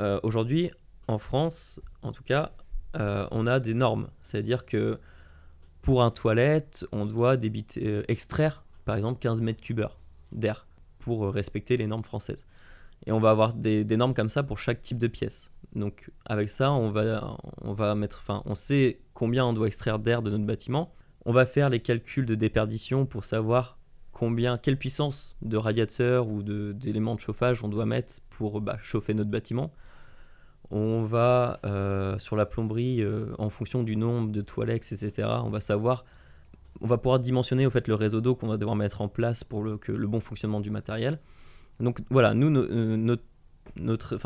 [0.00, 0.70] Euh, Aujourd'hui,
[1.06, 2.52] en France, en tout cas,
[2.96, 4.08] euh, on a des normes.
[4.22, 4.98] C'est-à-dire que
[5.82, 9.98] pour un toilette, on doit débiter, euh, extraire, par exemple, 15 mètres cubes heure
[10.32, 10.66] d'air
[10.98, 12.46] pour respecter les normes françaises.
[13.06, 15.50] Et on va avoir des, des normes comme ça pour chaque type de pièce.
[15.74, 19.98] Donc avec ça, on va, on va mettre, enfin, on sait combien on doit extraire
[19.98, 20.94] d'air de notre bâtiment.
[21.24, 23.78] On va faire les calculs de déperdition pour savoir
[24.12, 29.14] combien, quelle puissance de radiateur ou d'éléments de, chauffage on doit mettre pour bah, chauffer
[29.14, 29.72] notre bâtiment.
[30.70, 35.28] On va euh, sur la plomberie, euh, en fonction du nombre de toilettes, etc.
[35.44, 36.04] On va savoir,
[36.80, 39.44] on va pouvoir dimensionner au fait le réseau d'eau qu'on va devoir mettre en place
[39.44, 41.20] pour le, que, le bon fonctionnement du matériel.
[41.80, 43.22] Donc voilà, nous, no- euh, notre,
[43.76, 44.18] notre,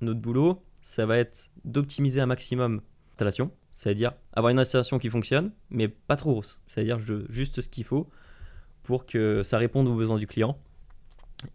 [0.00, 2.80] notre boulot, ça va être d'optimiser un maximum
[3.20, 7.84] l'installation, c'est-à-dire avoir une installation qui fonctionne, mais pas trop grosse, c'est-à-dire juste ce qu'il
[7.84, 8.08] faut
[8.82, 10.58] pour que ça réponde aux besoins du client.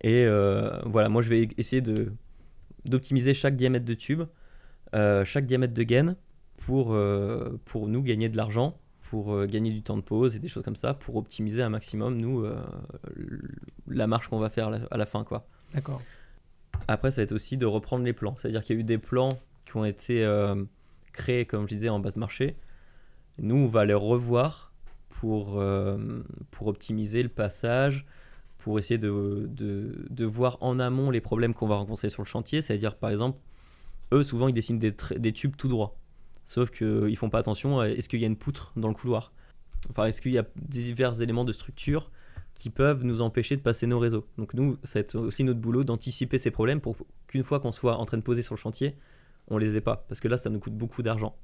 [0.02, 1.84] Et euh, voilà, moi je vais essayer
[2.86, 4.24] d'optimiser chaque diamètre de tube,
[4.94, 6.16] euh, chaque diamètre de gaine
[6.58, 10.48] pour, euh, pour nous gagner de l'argent, pour gagner du temps de pause et des
[10.48, 12.44] choses comme ça, pour optimiser un maximum, nous,
[13.88, 15.24] la marche qu'on va faire à la, à la fin.
[15.24, 15.48] quoi.
[15.76, 16.02] D'accord.
[16.88, 18.36] Après, ça va être aussi de reprendre les plans.
[18.40, 20.64] C'est-à-dire qu'il y a eu des plans qui ont été euh,
[21.14, 22.56] créés, comme je disais, en base marché.
[23.40, 24.72] Nous, on va les revoir
[25.10, 28.06] pour, euh, pour optimiser le passage,
[28.58, 32.28] pour essayer de, de, de voir en amont les problèmes qu'on va rencontrer sur le
[32.28, 32.62] chantier.
[32.62, 33.40] C'est-à-dire, par exemple,
[34.14, 35.98] eux, souvent, ils dessinent des, des tubes tout droits.
[36.46, 39.34] Sauf qu'ils font pas attention est-ce qu'il y a une poutre dans le couloir
[39.90, 42.12] Enfin, est-ce qu'il y a divers éléments de structure
[42.56, 44.26] qui peuvent nous empêcher de passer nos réseaux.
[44.38, 46.96] Donc nous, être aussi notre boulot d'anticiper ces problèmes pour
[47.28, 48.96] qu'une fois qu'on soit en train de poser sur le chantier,
[49.50, 50.06] on les ait pas.
[50.08, 51.36] Parce que là, ça nous coûte beaucoup d'argent.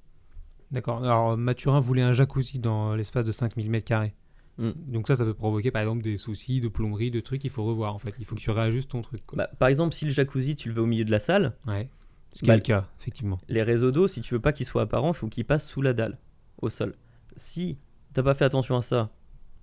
[0.71, 1.04] D'accord.
[1.04, 4.12] Alors, Mathurin voulait un jacuzzi dans l'espace de 5000 m2.
[4.58, 4.71] Mm.
[4.88, 7.63] Donc ça, ça peut provoquer par exemple des soucis de plomberie, de trucs qu'il faut
[7.63, 8.15] revoir en fait.
[8.19, 9.26] Il faut que tu réajustes ton truc.
[9.26, 9.38] Quoi.
[9.38, 11.89] Bah, par exemple, si le jacuzzi, tu le veux au milieu de la salle, ouais.
[12.34, 13.38] Ce qui bah, est le cas, effectivement.
[13.50, 15.82] les réseaux d'eau, si tu veux pas qu'ils soient apparents, il faut qu'ils passent sous
[15.82, 16.17] la dalle,
[16.62, 16.95] au sol.
[17.36, 17.78] Si
[18.13, 19.10] t'as pas fait attention à ça,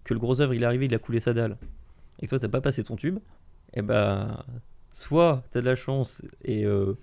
[0.09, 1.57] que le gros œuvre il est arrivé, il a coulé sa dalle,
[2.21, 3.19] et que toi t'as pas passé ton tube,
[3.75, 4.45] et bah
[4.95, 6.95] soit t'as de la chance et euh,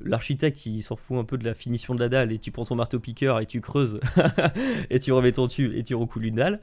[0.00, 2.64] l'architecte il s'en fout un peu de la finition de la dalle et tu prends
[2.64, 4.00] ton marteau piqueur et tu creuses
[4.90, 6.60] et tu remets ton tube et tu recoules une dalle.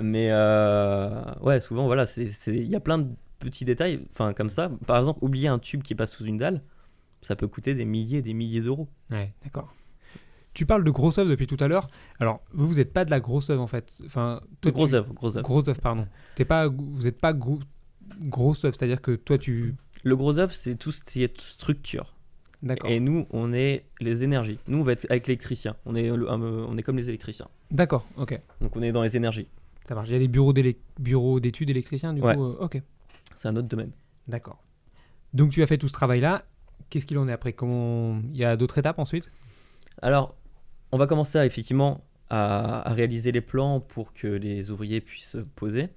[0.00, 3.08] Mais euh, ouais, souvent voilà, c'est c'est- il y a plein de
[3.40, 4.70] petits détails, enfin comme ça.
[4.86, 6.62] Par exemple, oublier un tube qui passe sous une dalle,
[7.22, 8.88] ça peut coûter des milliers et des milliers d'euros.
[9.10, 9.74] Ouais, d'accord.
[10.52, 11.88] Tu parles de grosse œuvre depuis tout à l'heure.
[12.18, 13.92] Alors, vous, vous n'êtes pas de la grosse œuvre en fait.
[14.04, 15.44] Enfin, toi, Gros tu- œuvre, gros œuvre.
[15.44, 16.06] Grosse œuvre, pardon.
[16.34, 17.60] T'es pas, vous n'êtes pas gros,
[18.20, 19.76] grosse œuvre, c'est-à-dire que toi, tu.
[20.02, 22.14] Le gros œuvre, c'est tout ce qui est structure.
[22.62, 22.90] D'accord.
[22.90, 24.58] Et nous, on est les énergies.
[24.66, 25.76] Nous, on va être avec l'électricien.
[25.86, 27.48] On est, le- on est comme les électriciens.
[27.70, 28.38] D'accord, ok.
[28.60, 29.46] Donc, on est dans les énergies.
[29.86, 30.08] Ça marche.
[30.08, 30.52] Il y a des bureaux
[30.98, 32.34] bureaux d'études électriciens, du Ouais.
[32.34, 32.44] coup.
[32.44, 32.82] euh, ok,
[33.34, 33.92] C'est un autre domaine.
[34.28, 34.62] d'accord.
[35.32, 36.44] Donc, tu as fait tout ce travail-là.
[36.90, 37.52] Qu'est-ce qu'il en est après?
[37.52, 39.30] Comment Il y a d'autres étapes ensuite?
[40.02, 40.34] Alors,
[40.92, 45.88] on va commencer effectivement à, réaliser les plans pour que les ouvriers puissent poser.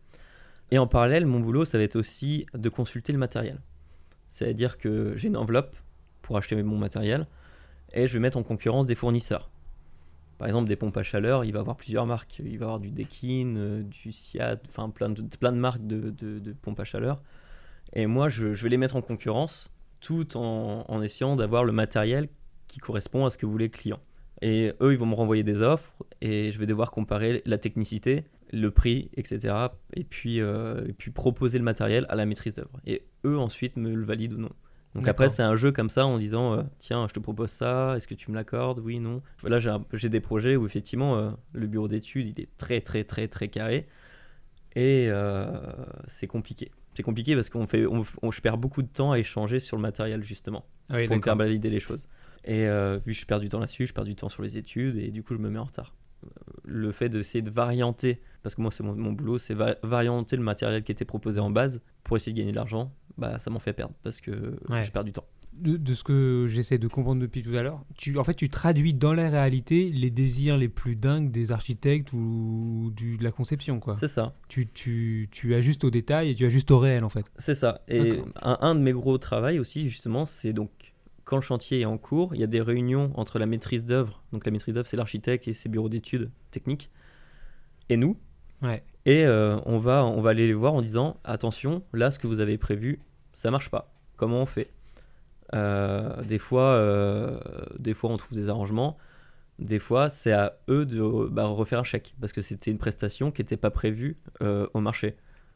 [0.72, 3.60] Et en parallèle, mon boulot, ça va être aussi de consulter le matériel.
[4.28, 5.76] C'est-à-dire que j'ai une enveloppe
[6.22, 7.28] pour acheter mon matériel
[7.92, 9.52] et je vais mettre en concurrence des fournisseurs.
[10.40, 12.40] Par exemple, des pompes à chaleur, il va y avoir plusieurs marques.
[12.40, 16.80] Il va y avoir du Dekin, euh, du Siat, enfin plein de, marques de, pompes
[16.80, 17.22] à chaleur.
[17.94, 21.72] Et moi, je, je vais les mettre en concurrence tout en, en essayant d'avoir le
[21.72, 22.28] matériel
[22.68, 24.00] qui correspond à ce que voulait le client.
[24.46, 28.26] Et eux, ils vont me renvoyer des offres et je vais devoir comparer la technicité,
[28.52, 29.56] le prix, etc.
[29.94, 32.80] Et puis, euh, et puis proposer le matériel à la maîtrise d'œuvre.
[32.86, 34.52] Et eux, ensuite, me le valident ou non.
[34.96, 37.96] Donc après, c'est un jeu comme ça en disant euh, tiens, je te propose ça,
[37.96, 38.80] est-ce que tu me l'accordes?
[38.80, 39.22] Oui, non.
[39.48, 39.60] Là,
[39.94, 43.48] j'ai des projets où effectivement, euh, le bureau d'études, il est très, très, très, très
[43.48, 43.88] carré.
[44.76, 45.10] Et
[46.08, 46.72] c'est compliqué.
[46.96, 49.78] C'est compliqué parce qu'on fait, on, on- je perds beaucoup de temps à échanger sur
[49.78, 52.08] le matériel, justement oui, pour me faire valider les choses.
[52.46, 54.58] Et euh, vu que je perds du temps là-dessus, je perds du temps sur les
[54.58, 55.94] études et du coup je me mets en retard.
[56.26, 56.30] Euh,
[56.66, 60.36] Le fait d'essayer de varianter, parce que moi c'est mon, mon boulot, c'est va- varianter
[60.36, 63.50] le matériel qui était proposé en base pour essayer de gagner de l'argent, bah ça
[63.50, 64.84] m'en fait perdre parce que Ouais.
[64.84, 65.26] je perds du temps.
[65.54, 68.50] De, de ce que j'essaie de comprendre depuis tout à l'heure, tu, en fait, tu
[68.50, 73.32] traduis dans la réalité les désirs les plus dingues des architectes ou du, de la
[73.32, 73.94] conception, quoi.
[73.94, 77.26] C'est ça, Tu, tu, tu ajustes au détail et tu ajustes au réel, en fait.
[77.38, 77.82] c'est ça.
[77.88, 80.93] Et un, un de mes gros travaux aussi, justement, c'est donc
[81.26, 84.24] quand le chantier est en cours, il y a des réunions entre la maîtrise d'œuvre,
[84.32, 86.90] donc la maîtrise d'œuvre c'est l'architecte et ses bureaux d'études techniques,
[87.90, 88.18] et nous,
[88.64, 88.82] Ouais.
[89.06, 92.28] Et euh, on, va, on va aller les voir en disant attention, là, ce que
[92.28, 93.00] vous avez prévu,
[93.34, 93.94] ça marche pas.
[94.16, 94.70] Comment on fait?
[95.54, 97.38] Euh, des, fois, euh,
[97.78, 98.98] des fois, on trouve des arrangements.
[99.60, 103.32] Des fois, c'est à eux de bah, refaire un chèque parce que c'était une prestation
[103.32, 105.16] qui n'était pas prévue au marché.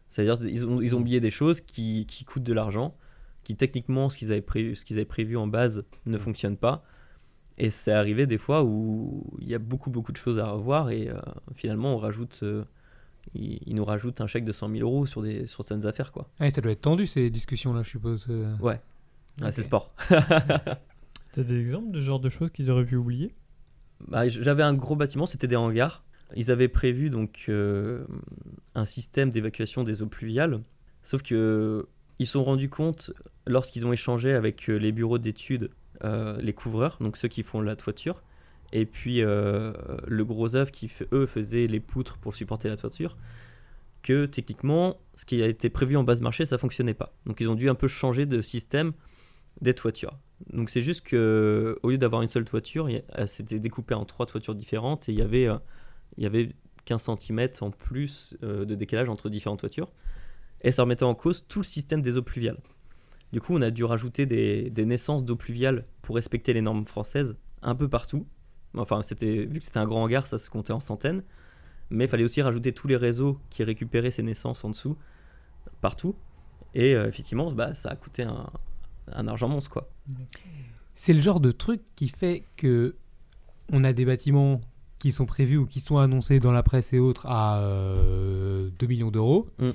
[0.09, 2.95] C'est-à-dire ils ont, ils ont oublié des choses qui, qui coûtent de l'argent,
[3.47, 6.83] qui techniquement, ce qu'ils avaient, prévu, ce qu'ils avaient prévu en base ne fonctionne pas.
[7.57, 10.89] Et c'est arrivé des fois où il y a beaucoup, beaucoup de choses à revoir
[10.89, 11.17] et euh,
[11.55, 12.65] finalement, on rajoute, euh,
[13.33, 16.11] ils, nous rajoutent un chèque de 100 000 euros sur, des, sur certaines affaires.
[16.11, 16.29] Quoi.
[16.41, 18.25] Ouais, ça doit être tendu ces discussions-là, je suppose.
[18.29, 18.53] euh.
[18.57, 18.81] Ouais,
[19.41, 19.93] Ah, c'est sport.
[20.09, 23.33] T'as des exemples de ce genre de choses qu'ils auraient pu oublier?
[24.09, 26.03] Bah, J'avais un gros bâtiment, c'était des hangars.
[26.35, 28.05] Ils avaient prévu donc euh,
[28.75, 30.61] un système d'évacuation des eaux pluviales,
[31.01, 31.87] sauf que
[32.19, 33.11] ils se sont rendus compte
[33.47, 35.69] lorsqu'ils ont échangé avec euh, les bureaux d'études,
[36.03, 38.21] euh, les couvreurs, donc ceux qui font la toiture,
[38.73, 39.73] et puis euh,
[40.05, 43.17] le gros œuvre qui eux faisaient les poutres pour supporter la toiture,
[44.03, 47.13] que techniquement ce qui a été prévu en base marché ça fonctionnait pas.
[47.25, 48.93] Donc ils ont dû un peu changer de système
[49.61, 50.17] des toitures.
[50.53, 52.89] Donc c'est juste que au lieu d'avoir une seule toiture,
[53.25, 55.47] s'était découpée en trois toitures différentes et il y avait,
[56.17, 56.51] il y avait
[56.85, 59.91] 15 cm en plus de décalage entre différentes toitures.
[60.61, 62.59] Et ça remettait en cause tout le système des eaux pluviales.
[63.33, 66.85] Du coup, on a dû rajouter des, des naissances d'eau pluviale pour respecter les normes
[66.85, 68.25] françaises un peu partout.
[68.75, 71.23] Enfin, c'était vu que c'était un grand hangar, ça se comptait en centaines.
[71.89, 74.97] Mais il fallait aussi rajouter tous les réseaux qui récupéraient ces naissances en dessous,
[75.81, 76.15] partout.
[76.73, 78.49] Et euh, effectivement, bah, ça a coûté un,
[79.11, 79.89] un argent monstre, quoi.
[80.95, 82.95] C'est le genre de truc qui fait que
[83.71, 84.61] on a des bâtiments
[84.99, 88.87] qui sont prévus ou qui sont annoncés dans la presse et autres à euh, 2
[88.87, 89.71] millions d'euros Mm.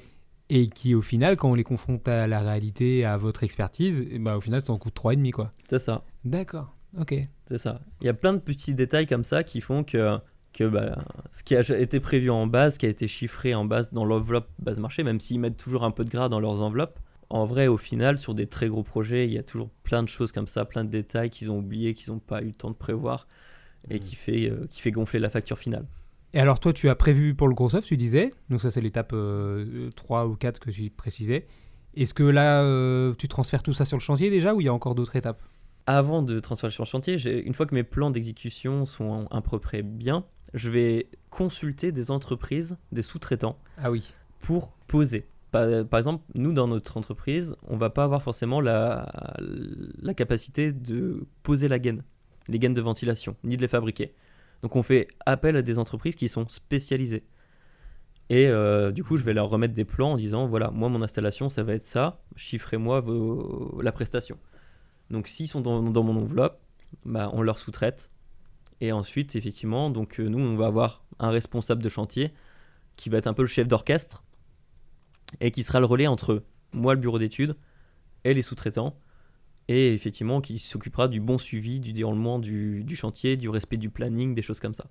[0.54, 4.36] Et qui au final quand on les confronte à la réalité à votre expertise ben,
[4.36, 6.04] au final ça en coûte 3,5 quoi C'est ça.
[6.24, 7.14] d'accord ok
[7.46, 7.80] C'est ça.
[8.02, 10.18] Il y a plein de petits détails comme ça qui font que,
[10.52, 10.98] que bah,
[11.32, 14.48] ce qui a été prévu en base, qui a été chiffré en base dans l'enveloppe
[14.58, 16.98] base marché, même s'ils mettent toujours un peu de gras dans leurs enveloppes,
[17.30, 20.08] en vrai, au final, sur des très gros projets, il y a toujours plein de
[20.08, 22.70] choses comme ça, plein de détails qu'ils ont oubliés, qu'ils n'ont pas eu le temps
[22.70, 23.26] de prévoir
[23.88, 25.86] et qui, fait, euh, qui fait gonfler la facture finale.
[26.34, 28.80] Et alors toi tu as prévu pour le gros œuvre tu disais donc ça c'est
[28.80, 31.46] l'étape euh, 3 ou 4 que tu précisais
[31.94, 34.68] est-ce que là euh, tu transfères tout ça sur le chantier déjà ou il y
[34.68, 35.42] a encore d'autres étapes?
[35.86, 39.58] Avant de transférer sur le chantier, une fois que mes plans d'exécution sont à peu
[39.58, 45.26] près bien, je vais consulter des entreprises, des sous-traitants, ah oui pour poser.
[45.50, 49.12] Par, par exemple, nous, dans notre entreprise, on va pas avoir forcément la,
[50.00, 52.02] la capacité de poser la gaine,
[52.48, 54.14] les gaines de ventilation, ni de les fabriquer.
[54.62, 57.24] Donc on fait appel à des entreprises qui sont spécialisées.
[58.30, 61.02] Et euh, du coup, je vais leur remettre des plans en disant, voilà, moi, mon
[61.02, 63.04] installation, ça va être ça, chiffrez-moi
[63.80, 64.38] la prestation.
[65.10, 66.60] Donc s'ils sont dans, dans mon enveloppe,
[67.04, 68.10] bah, on leur sous-traite.
[68.80, 72.32] Et ensuite, effectivement, donc euh, nous, on va avoir un responsable de chantier
[72.96, 74.24] qui va être un peu le chef d'orchestre
[75.40, 77.56] et qui sera le relais entre moi, le bureau d'études,
[78.24, 78.96] et les sous-traitants,
[79.68, 83.90] et effectivement qui s'occupera du bon suivi, du déroulement du, du chantier, du respect du
[83.90, 84.86] planning, des choses comme ça.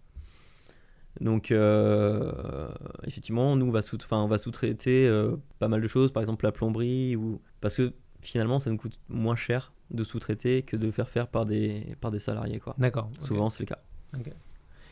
[1.19, 2.69] Donc, euh,
[3.05, 7.15] effectivement, nous, on va, sous, sous-traiter euh, pas mal de choses, par exemple la plomberie,
[7.15, 7.41] ou...
[7.59, 11.27] parce que finalement, ça nous coûte moins cher de sous-traiter que de le faire faire
[11.27, 12.59] par des, par des salariés.
[12.59, 12.75] Quoi.
[12.77, 13.11] d'accord.
[13.19, 13.79] Souvent, c'est le cas.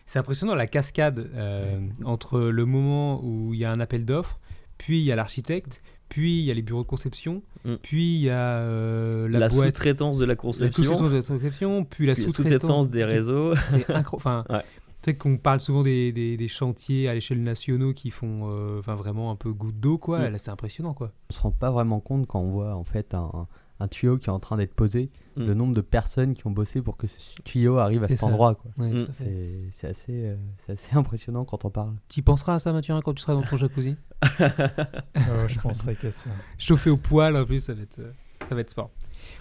[0.05, 4.39] C'est impressionnant la cascade euh, entre le moment où il y a un appel d'offres,
[4.77, 7.75] puis il y a l'architecte, puis il y a les bureaux de conception, Mm.
[7.81, 11.15] puis il y a euh, la, La, boîte, sous-traitance de la la conception, sous-traitance de
[11.17, 13.53] la conception, puis la puis la sous-traitance sous-traitance des réseaux.
[13.69, 14.09] C'est incroyable.
[14.13, 14.61] Enfin, Ouais.
[15.01, 18.79] tu sais qu'on parle souvent des, des- des chantiers à l'échelle nationaux qui font euh,
[18.79, 20.19] enfin, vraiment un peu goutte d'eau, quoi.
[20.19, 20.31] Mm.
[20.31, 21.11] Là, c'est impressionnant, quoi.
[21.29, 23.47] On se rend pas vraiment compte quand on voit en fait un,
[23.79, 25.45] un tuyau qui est en train d'être posé, Mm.
[25.45, 28.25] le nombre de personnes qui ont bossé pour que ce tuyau arrive à cet ça.
[28.25, 28.55] endroit.
[28.55, 28.71] Quoi.
[28.77, 29.05] Ouais, Mm.
[29.17, 31.93] C'est c'est assez, euh, c'est assez impressionnant quand on parle.
[32.09, 33.95] Tu penseras à ça, Mathurin, quand tu seras dans ton jacuzzi
[34.41, 36.29] Euh, Je penserais qu'à ça.
[36.57, 38.11] Chauffé au poil, en plus, ça va être, euh,
[38.45, 38.89] ça va être sport.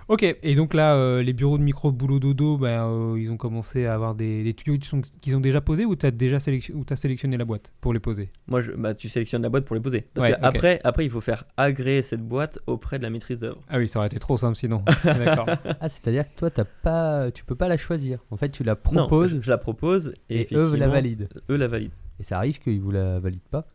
[0.09, 3.37] Ok, et donc là, euh, les bureaux de micro boulot dodo, ben, euh, ils ont
[3.37, 4.79] commencé à avoir des, des tuyaux
[5.21, 7.93] qu'ils ont déjà posés ou tu as déjà sélection- ou t'as sélectionné la boîte pour
[7.93, 8.31] les poser?
[8.47, 10.07] Moi, je, bah, tu sélectionnes la boîte pour les poser.
[10.15, 10.45] Parce Ouais, que ok.
[10.45, 13.61] après, après, il faut faire agréer cette boîte auprès de la maîtrise d'œuvre.
[13.69, 14.83] Ah oui, ça aurait été trop simple sinon.
[15.05, 15.47] D'accord.
[15.81, 18.19] Ah, c'est-à-dire que toi, t'as pas, tu peux pas la choisir.
[18.31, 21.29] En fait, tu la Non, proposes je, je la propose et, et, eux la valident.
[21.51, 21.93] Eux la valident.
[22.21, 23.67] Et ça arrive qu'ils vous la valident pas?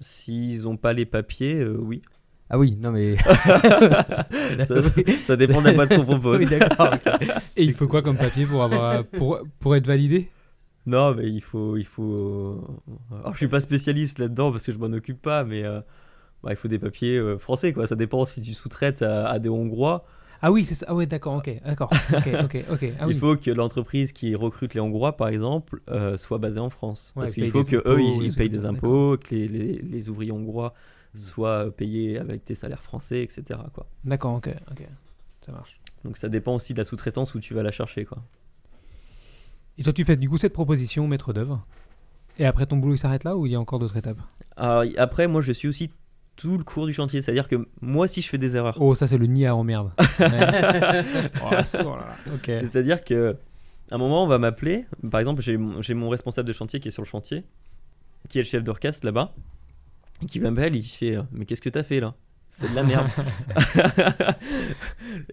[0.00, 2.02] S'ils n'ont pas les papiers, euh, oui.
[2.54, 3.16] Ah oui, non mais.
[4.66, 4.82] ça,
[5.24, 6.38] ça dépend de la boîte qu'on propose.
[6.40, 6.46] Oui.
[7.56, 10.28] Et il faut quoi comme papier pour, avoir, pour, pour être validé?
[10.84, 12.62] Non, mais il faut, il faut.
[13.10, 15.80] Alors, je suis pas spécialiste là-dedans parce que je m'en occupe pas, mais euh,
[16.42, 17.86] bah, il faut des papiers euh, français, quoi.
[17.86, 20.04] Ça dépend si tu sous-traites à, à des Hongrois.
[20.42, 20.86] Ah oui, c'est ça.
[20.88, 21.88] Ah ouais, d'accord, ok, d'accord.
[22.12, 22.84] Ok, ok, ok.
[22.98, 23.14] Ah oui.
[23.14, 27.12] Il faut que l'entreprise qui recrute les Hongrois, par exemple, euh, soit basée en France.
[27.14, 29.46] Ouais, Parce qu'il faut que eux, impôts, ils, des ils payent des impôts, que les,
[29.48, 30.74] les- les ouvriers hongrois
[31.14, 33.60] soient payés avec des salaires français, etc.
[33.74, 33.86] Quoi.
[34.04, 34.86] D'accord, ok, ok.
[35.44, 35.78] Ça marche.
[36.04, 38.04] Donc ça dépend aussi de la sous-traitance où tu vas la chercher.
[38.04, 38.18] Quoi.
[39.78, 41.64] Et toi, tu fais du coup cette proposition, maître d'œuvre.
[42.38, 44.18] Et après, ton boulot, il s'arrête là ou il y a encore d'autres étapes?
[44.56, 45.90] Alors, y- après, moi, je suis aussi
[46.36, 47.20] tout le cours du chantier.
[47.22, 49.92] C'est-à-dire que moi, si je fais des erreurs, Oh, ça c'est le nid à emmerde.
[51.42, 52.16] Oh, oh là là.
[52.34, 52.46] Ok.
[52.46, 53.36] c'est-à-dire que
[53.90, 54.86] à un moment, on va m'appeler.
[55.10, 57.44] Par exemple, j'ai mon, j'ai mon responsable de chantier qui est sur le chantier,
[58.28, 59.34] qui est le chef d'orchestre là-bas,
[60.26, 60.74] qui m'appelle.
[60.76, 62.14] Il fait euh, Mais qu'est-ce que t'as fait là?
[62.48, 63.08] C'est de la merde.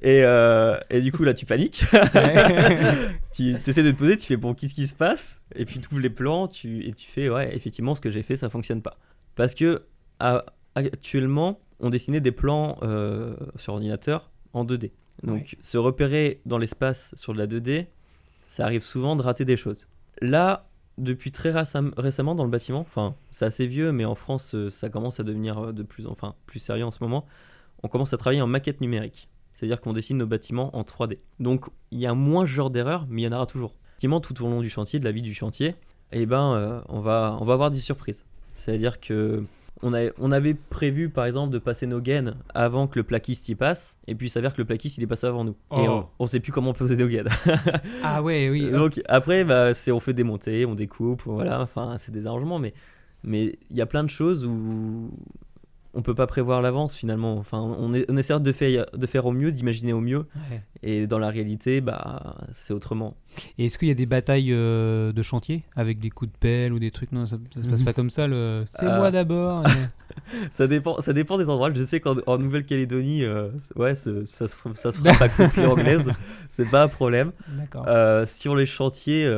[0.02, 1.84] et, euh, et du coup, là, tu paniques.
[3.34, 5.42] tu essaies de te poser, tu fais bon, qu'est-ce qui se passe?
[5.56, 8.24] Et puis tu ouvres les plans tu, et tu fais ouais, effectivement, ce que j'ai
[8.24, 8.98] fait, ça fonctionne pas.
[9.36, 9.84] Parce que
[10.20, 14.92] à- actuellement, on dessinait des plans euh, sur ordinateur en 2D.
[15.24, 15.58] Donc Ouais.
[15.62, 17.88] se repérer dans l'espace sur de la 2D,
[18.48, 19.88] ça arrive souvent de rater des choses.
[20.22, 20.69] Là,
[21.00, 24.70] depuis très récem- récemment dans le bâtiment, enfin c'est assez vieux, mais en France euh,
[24.70, 27.26] ça commence à devenir euh, de plus, enfin, plus sérieux en ce moment,
[27.84, 29.30] on commence à travailler en maquette numérique.
[29.54, 31.18] C'est-à-dire qu'on dessine nos bâtiments en 3D.
[31.40, 33.74] Donc il y a moins ce genre d'erreur, mais il y en aura toujours.
[33.94, 35.76] Effectivement, tout au long du chantier, de la vie du chantier,
[36.14, 38.24] eh ben, euh, on, va, on va avoir des surprises.
[38.54, 39.44] C'est-à-dire que
[39.82, 43.48] on, a- on avait prévu, par exemple, de passer nos gaines avant que le plaquiste
[43.50, 45.56] y passe, et puis il s'avère que le plaquiste il est passé avant nous.
[45.72, 46.06] Et Oh.
[46.20, 47.30] on, on sait plus comment poser nos gaines.
[48.04, 48.72] Ah ouais, oui.
[48.72, 52.74] Donc après, bah, c'est on fait démonter, on découpe, voilà, enfin c'est des arrangements, mais
[53.24, 55.12] mais il y a plein de choses où
[55.94, 57.38] on peut pas prévoir l'avance finalement.
[57.38, 60.62] Enfin, on, est, on essaie de faire, de faire au mieux, d'imaginer au mieux, Ouais.
[60.84, 63.16] et dans la réalité, bah c'est autrement.
[63.58, 66.74] Et est-ce qu'il y a des batailles euh, de chantier avec des coups de pelle
[66.74, 67.12] ou des trucs?
[67.12, 68.28] Non, ça, ça se passe pas comme ça.
[68.28, 68.66] Le...
[68.68, 68.98] C'est Euh.
[68.98, 69.66] moi d'abord.
[69.66, 69.70] et-
[70.52, 71.72] Ça dépend, ça dépend des endroits.
[71.72, 74.56] Je sais qu'en en Nouvelle-Calédonie, euh, ouais, ça se, ça se
[75.00, 76.12] frappe à coups de clé anglaise,
[76.50, 77.32] c'est pas un problème.
[77.88, 79.32] Euh, sur les chantiers,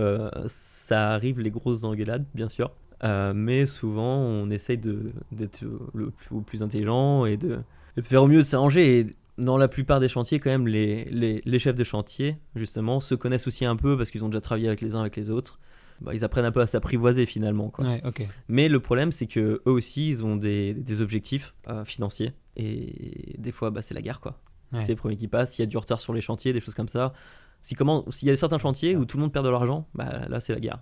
[0.47, 2.71] ça arrive les grosses engueulades, bien sûr.
[3.03, 6.11] Euh, mais souvent, on essaye d'être le
[6.45, 7.59] plus, intelligent et de,
[7.97, 8.99] et de faire au mieux de s'arranger.
[8.99, 12.99] Et dans la plupart des chantiers, quand même, les, les, les chefs de chantier, justement,
[12.99, 15.29] se connaissent aussi un peu parce qu'ils ont déjà travaillé avec les uns avec les
[15.29, 15.59] autres.
[16.01, 17.69] Bah, ils apprennent un peu à s'apprivoiser finalement.
[17.69, 17.85] Quoi.
[17.85, 18.25] Ouais, ok.
[18.47, 22.33] Mais le problème, c'est que eux aussi, ils ont des, des objectifs euh, financiers.
[22.55, 24.39] Et des fois, bah, c'est la guerre, quoi.
[24.73, 24.81] Ouais.
[24.81, 25.53] C'est les premiers qui passent.
[25.53, 27.13] S'il y a du retard sur les chantiers, des choses comme ça.
[27.61, 27.75] Si
[28.09, 30.53] s'il y a certains chantiers où tout le monde perd de l'argent, bah, là, c'est
[30.53, 30.79] la guerre.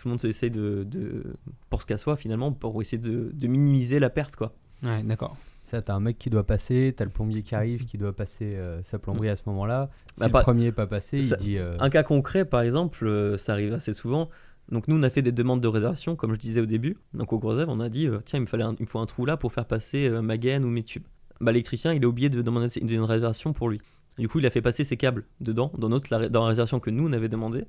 [0.00, 1.24] Tout le monde essaie de, de
[1.68, 4.54] pour ce qu'à soi, finalement, pour essayer de, de minimiser la perte, quoi.
[4.82, 5.36] Ouais, d'accord.
[5.64, 8.56] Ça, t'as un mec qui doit passer, t'as le plombier qui arrive, qui doit passer
[8.56, 9.90] euh, sa plomberie à ce moment-là.
[10.08, 11.58] Si Bah, le pas- premier n'est pas passé, ça- il dit.
[11.58, 14.30] euh, Un cas concret, par exemple, euh, ça arrive assez souvent.
[14.72, 16.96] Donc nous, on a fait des demandes de réservation, comme je disais au début.
[17.12, 18.86] Donc au gros œuvre, on a dit, euh, tiens, il me, fallait un- il me
[18.88, 21.04] faut un trou là pour faire passer euh, ma gaine ou mes tubes.
[21.40, 23.80] Bah, l'électricien, il a oublié de demander une réservation pour lui.
[24.18, 26.80] Du coup, il a fait passer ses câbles dedans, dans, notre, la, dans la réservation
[26.80, 27.64] que nous, on avait demandé.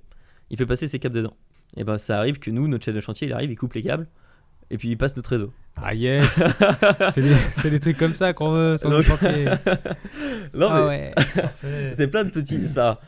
[0.50, 1.34] Il fait passer ses câbles dedans.
[1.77, 3.81] Et ben ça arrive que nous, notre chef de chantier, il arrive, il coupe les
[3.84, 4.07] câbles,
[4.69, 5.53] et puis il passe notre réseau.
[5.77, 6.25] Ah yes
[7.13, 9.45] C'est des, c'est des trucs comme ça qu'on veut sur le Donc- chantier.
[10.53, 11.13] non, Ah mais
[11.95, 12.67] c'est plein de petits.
[12.67, 12.99] Ça,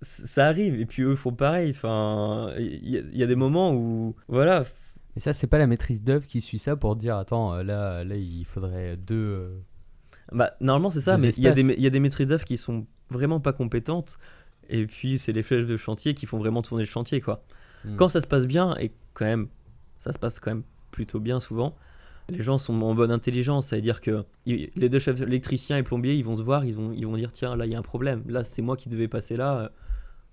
[0.00, 1.70] ça arrive, et puis eux font pareil.
[1.70, 4.14] Enfin, il y, a- il y a des moments où.
[4.28, 4.64] Voilà,
[5.16, 8.04] Mais ça, c'est pas la maîtrise d'œuvre qui suit ça pour dire attends, euh, là,
[8.04, 9.14] là il faudrait deux.
[9.14, 9.58] euh,
[10.32, 12.56] Bah, normalement, c'est ça, mais il y, a des, y a des maîtrises d'œuvre qui
[12.56, 14.16] sont vraiment pas compétentes.
[14.70, 17.42] Et puis, c'est les flèches de chantier qui font vraiment tourner le chantier, quoi.
[17.84, 17.96] Hmm.
[17.96, 19.48] Quand ça se passe bien, et quand même,
[19.98, 21.76] ça se passe quand même plutôt bien souvent,
[22.28, 23.68] les gens sont en bonne intelligence.
[23.68, 26.92] C'est-à-dire que les deux chefs, l'électricien et le plombier, ils vont se voir, ils vont,
[26.92, 28.22] ils vont dire tiens, là, il y a un problème.
[28.28, 29.58] Là, c'est moi qui devais passer là.
[29.58, 29.68] euh,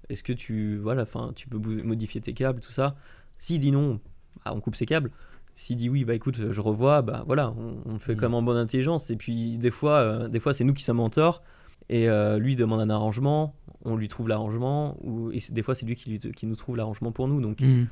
[0.10, 2.96] Est-ce que tu, voilà, enfin, tu peux modifier tes câbles, tout ça?
[3.38, 4.00] S'il dit non,
[4.46, 5.12] bah, on coupe ses câbles.
[5.54, 8.18] S'il dit oui, bah écoute, je revois, bah voilà, on, le fait Mm.
[8.18, 9.10] quand même en bonne intelligence.
[9.10, 11.44] Et puis des fois, euh, des fois c'est nous qui sommes en tort.
[11.90, 13.54] Et euh, lui demande un arrangement,
[13.86, 16.78] on lui trouve l'arrangement, ou et des fois c'est lui qui, lui- qui nous trouve
[16.78, 17.42] l'arrangement pour nous.
[17.42, 17.86] Donc Hmm.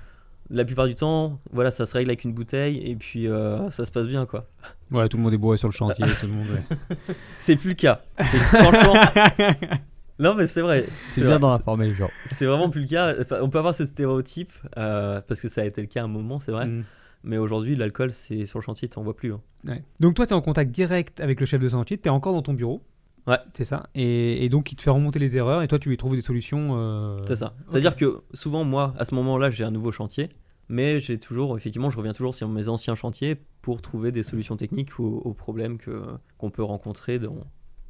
[0.49, 3.85] la plupart du temps, voilà, ça se règle avec une bouteille et puis euh, ça
[3.85, 4.47] se passe bien quoi.
[4.91, 6.05] Ouais, tout le monde est bourré sur le chantier.
[6.19, 7.15] tout le monde, ouais.
[7.37, 8.01] C'est plus le cas.
[8.19, 8.93] C'est- Franchement,
[10.19, 10.85] non mais c'est vrai.
[11.15, 12.09] C'est bien d'en informer les gens.
[12.27, 13.13] C'est vraiment plus le cas.
[13.21, 16.05] Enfin, on peut avoir ce stéréotype euh, parce que ça a été le cas à
[16.05, 16.67] un moment, c'est vrai.
[16.67, 16.83] Hmm.
[17.23, 19.33] Mais aujourd'hui, l'alcool, c'est sur le chantier, tu n'en vois plus.
[19.33, 19.41] hein.
[19.67, 19.83] Ouais.
[19.99, 22.31] Donc toi, tu es en contact direct avec le chef de chantier, tu es encore
[22.33, 22.81] dans ton bureau?
[23.29, 23.37] Ouais.
[23.53, 23.87] C'est ça.
[23.95, 26.21] Et, et donc, il te fait remonter les erreurs et toi, tu lui trouves des
[26.21, 26.71] solutions.
[26.73, 27.53] euh, C'est ça.
[27.69, 30.29] C'est-à-dire que souvent, moi, à ce moment-là, j'ai un nouveau chantier,
[30.67, 34.55] mais j'ai toujours, effectivement, je reviens toujours sur mes anciens chantiers pour trouver des solutions
[34.57, 36.03] techniques aux, aux problèmes que,
[36.37, 37.37] qu'on peut rencontrer dans-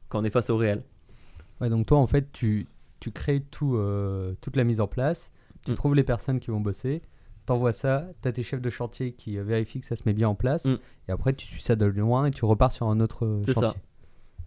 [0.09, 0.83] quand on est face au réel.
[1.61, 2.67] Ouais, donc toi, en fait, tu,
[2.99, 5.31] tu crées tout, euh, toute la mise en place,
[5.65, 5.75] tu Mm.
[5.75, 7.01] trouves les personnes qui vont bosser,
[7.45, 10.35] t'envoies ça, t'as tes chefs de chantier qui vérifient que ça se met bien en
[10.35, 10.77] place, Mm.
[11.07, 13.53] et après tu suis ça de loin et tu repars sur un autre euh, C'est
[13.53, 13.75] ça.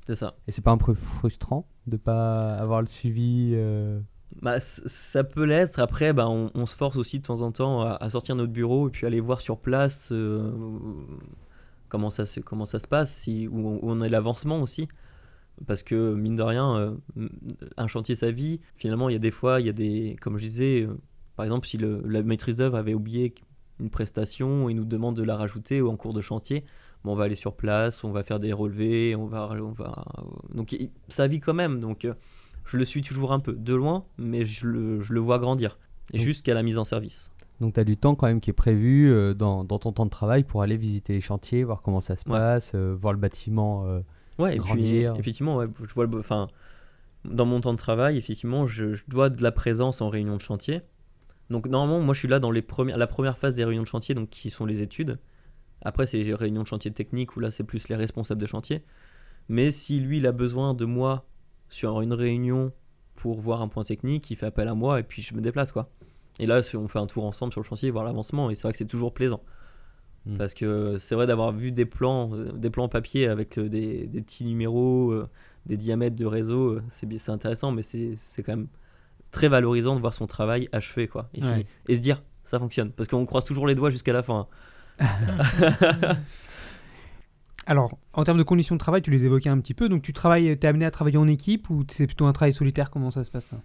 [0.07, 0.35] C'est ça.
[0.49, 4.01] Et c'est pas un peu frustrant de pas avoir le suivi euh,
[4.41, 5.79] Bah, ça peut l'être.
[5.79, 8.53] Après, bah, on, on se force aussi de temps en temps à, à sortir notre
[8.53, 10.51] bureau et puis aller voir sur place euh,
[11.89, 14.89] comment, ça, se- comment ça se passe, si, où, on- où on est l'avancement aussi.
[15.67, 16.77] Parce que, mine de rien,
[17.17, 17.29] euh,
[17.77, 20.17] un chantier sa vie, finalement, il y a des fois, il y a des.
[20.21, 20.89] Comme je disais,
[21.37, 23.35] par exemple, si le- la maîtrise d'œuvre avait oublié
[23.79, 26.65] une prestation, il nous demande de la rajouter en cours de chantier,
[27.05, 30.05] bon, on va aller sur place, on va faire des relevés, on va, on va,
[30.55, 31.81] donc il- ça vit quand même.
[31.81, 32.15] Donc euh,
[32.65, 35.79] je le suis toujours un peu de loin, mais je le, je le vois grandir
[36.15, 37.31] jusqu'à la mise en service.
[37.61, 40.05] Donc tu as du temps quand même qui est prévu euh, dans, dans ton temps
[40.05, 42.37] de travail pour aller visiter les chantiers, voir comment ça se Ouais.
[42.39, 43.87] passe, euh, voir le bâtiment.
[43.87, 44.01] euh,
[44.39, 45.15] Ouais, et puis Grandir.
[45.19, 46.49] effectivement, ouais, je vois le, enfin,
[47.25, 50.41] dans mon temps de travail, effectivement, je, je dois de la présence en réunion de
[50.41, 50.81] chantier.
[51.51, 53.87] Donc normalement, moi, je suis là dans les premières, la première phase des réunions de
[53.89, 55.19] chantier, donc qui sont les études.
[55.85, 58.83] Après, c'est les réunions de chantier techniques où là, c'est plus les responsables de chantier.
[59.49, 61.27] Mais si lui, il a besoin de moi
[61.69, 62.73] sur une réunion
[63.15, 65.73] pour voir un point technique, il fait appel à moi et puis je me déplace,
[65.73, 65.91] quoi.
[66.39, 68.51] Et là, on fait un tour ensemble sur le chantier, voir l'avancement.
[68.51, 69.43] Et c'est vrai que c'est toujours plaisant.
[70.27, 70.37] Mm.
[70.37, 74.07] Parce que c'est vrai d'avoir vu des plans, euh, des plans papier avec euh, des,
[74.07, 75.29] des petits numéros, euh,
[75.67, 78.69] des diamètres de réseau, c'est intéressant, mais c'est quand même
[79.31, 81.29] très valorisant de voir son travail achevé, quoi.
[81.35, 81.43] Et.
[81.43, 81.67] Ouais.
[81.89, 82.93] Et se dire, ça fonctionne.
[82.93, 84.41] Parce qu'on croise toujours les doigts jusqu'à la fin.
[84.41, 84.47] hein.
[87.67, 89.89] Alors, en termes de conditions de travail, tu les évoquais un petit peu.
[89.89, 92.91] Donc, tu travailles, es amené à travailler en équipe ou c'est plutôt un travail solitaire?
[92.91, 93.61] Comment ça se passe ça?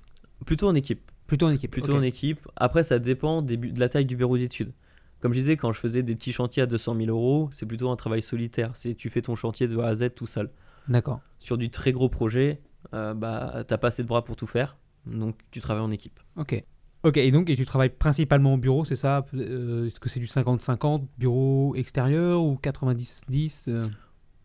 [0.45, 1.11] Plutôt en équipe.
[1.25, 1.71] Plutôt en équipe.
[1.71, 2.47] Plutôt en équipe.
[2.55, 4.71] Après, ça dépend des de la taille du bureau d'études.
[5.19, 7.89] Comme je disais, quand je faisais des petits chantiers à 200 000 euros, c'est plutôt
[7.89, 8.71] un travail solitaire.
[8.75, 10.51] C'est tu fais ton chantier de A à Z tout seul.
[10.87, 11.21] D'accord.
[11.39, 12.61] Sur du très gros projet,
[12.93, 16.19] euh, bah, t'as pas assez de bras pour tout faire, donc tu travailles en équipe.
[16.37, 16.63] Ok.
[17.07, 19.25] Ok, et donc et tu travailles principalement au bureau, c'est ça?
[19.33, 23.87] Euh, Est-ce que c'est du 50-50, bureau extérieur ou 90-10 euh?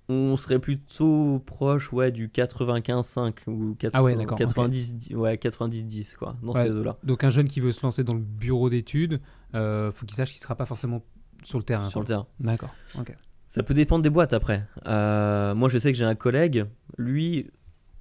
[0.08, 6.16] On serait plutôt proche ouais, du 95-5 ou 80, Ah ouais, d'accord, 90, ouais, 90-10
[6.16, 6.64] quoi, dans Ouais.
[6.64, 6.98] ces eaux-là.
[7.02, 9.20] Donc un jeune qui veut se lancer dans le bureau d'études,
[9.54, 11.02] euh, faut qu'il sache qu'il sera pas forcément
[11.44, 11.88] sur le terrain.
[11.90, 12.26] sur le terrain.
[12.40, 12.74] D'accord.
[12.98, 13.16] Ok.
[13.48, 14.66] Ça peut dépendre des boîtes après.
[14.86, 16.66] Euh, moi je sais que j'ai un collègue,
[16.98, 17.50] lui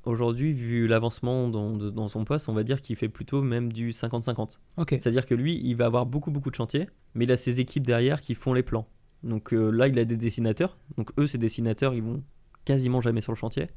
[0.05, 4.57] aujourd'hui vu l'avancement dans, son poste, on va dire qu'il fait plutôt même du 50-50.
[4.77, 4.89] Ok.
[4.91, 7.85] C'est-à-dire que lui il va avoir beaucoup beaucoup de chantiers, mais il a ses équipes
[7.85, 8.87] derrière qui font les plans.
[9.23, 12.23] Donc euh, là il a des dessinateurs, donc eux ces dessinateurs ils vont
[12.65, 13.69] quasiment jamais sur le chantier.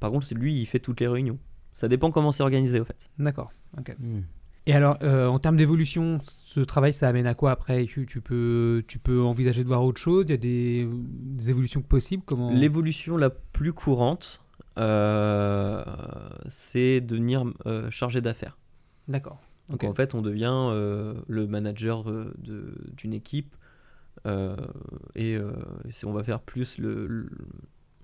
[0.00, 1.38] Par contre c'est lui il fait toutes les réunions.
[1.72, 3.08] Ça dépend comment c'est organisé au fait.
[3.18, 3.52] D'accord.
[3.78, 3.94] Ok.
[3.98, 4.22] hmm.
[4.68, 7.86] Et alors, euh, en termes d'évolution, ce travail, ça amène à quoi après?
[7.86, 10.24] Tu, tu peux, tu peux envisager de voir autre chose?
[10.26, 12.24] Il y a des, des évolutions possibles?
[12.26, 12.50] Comment?
[12.50, 14.45] L'évolution la plus courante, euh,
[16.48, 18.56] c'est devenir euh, chargé d'affaires.
[19.08, 19.40] D'accord.
[19.68, 22.32] Donc en fait, on devient euh, le manager euh,
[22.96, 23.56] d'une équipe
[24.26, 24.56] euh,
[25.16, 25.52] et euh,
[26.04, 27.28] on va faire plus le, le,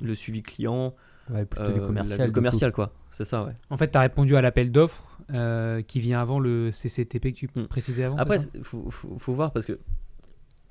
[0.00, 0.94] le suivi client,
[1.30, 2.26] Ouais, plutôt euh, du la- commercial.
[2.26, 2.92] le commercial quoi.
[3.12, 3.54] C'est ça, ouais.
[3.70, 7.36] En fait, tu as répondu à l'appel d'offres euh, qui vient avant le CCTP que
[7.38, 7.66] tu Hmm.
[7.66, 9.78] précisais avant Après, il faut, faut- faut voir parce que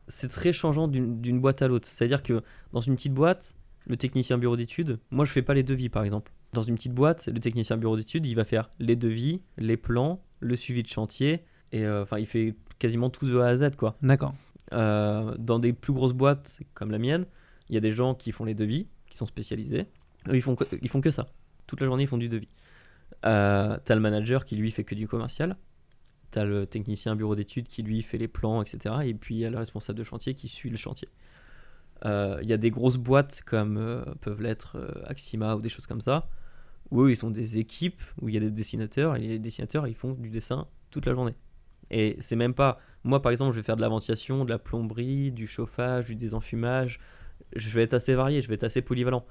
[0.10, 1.88] c'est très changeant d'une d'une boîte à l'autre.
[1.90, 2.44] C'est-à-dire que
[2.74, 3.56] dans une petite boîte,
[3.92, 6.32] le technicien bureau d'études, moi je fais pas les devis par exemple.
[6.54, 10.24] Dans une petite boîte, le technicien bureau d'études, il va faire les devis, les plans,
[10.40, 13.76] le suivi de chantier, et euh, enfin il fait quasiment tout de A à Z
[13.76, 13.98] quoi.
[14.02, 14.34] D'accord.
[14.72, 17.26] Euh, dans des plus grosses boîtes comme la mienne,
[17.68, 19.88] il y a des gens qui font les devis, qui sont spécialisés.
[20.30, 21.28] Eux, ils font que, ils font que ça.
[21.68, 22.48] Toute la journée, ils font du devis.
[23.26, 25.58] Euh, t'as le manager qui lui fait que du commercial.
[26.32, 28.96] T'as le technicien bureau d'études qui lui fait les plans, etc.
[29.04, 31.10] Et puis il y a le responsable de chantier qui suit le chantier.
[32.06, 35.70] Euh, Il y a des grosses boîtes comme euh, peuvent l'être euh, Axima ou des
[35.70, 36.28] choses comme ça,
[36.90, 39.88] où eux, ils sont des équipes où il y a des dessinateurs et les dessinateurs
[39.88, 41.36] ils font du dessin toute la journée.
[41.90, 44.60] Et c'est même pas moi, par exemple, je vais faire de la ventilation, de la
[44.60, 47.00] plomberie, du chauffage, du désenfumage.
[47.56, 49.26] Je vais être assez varié, je vais être assez polyvalent.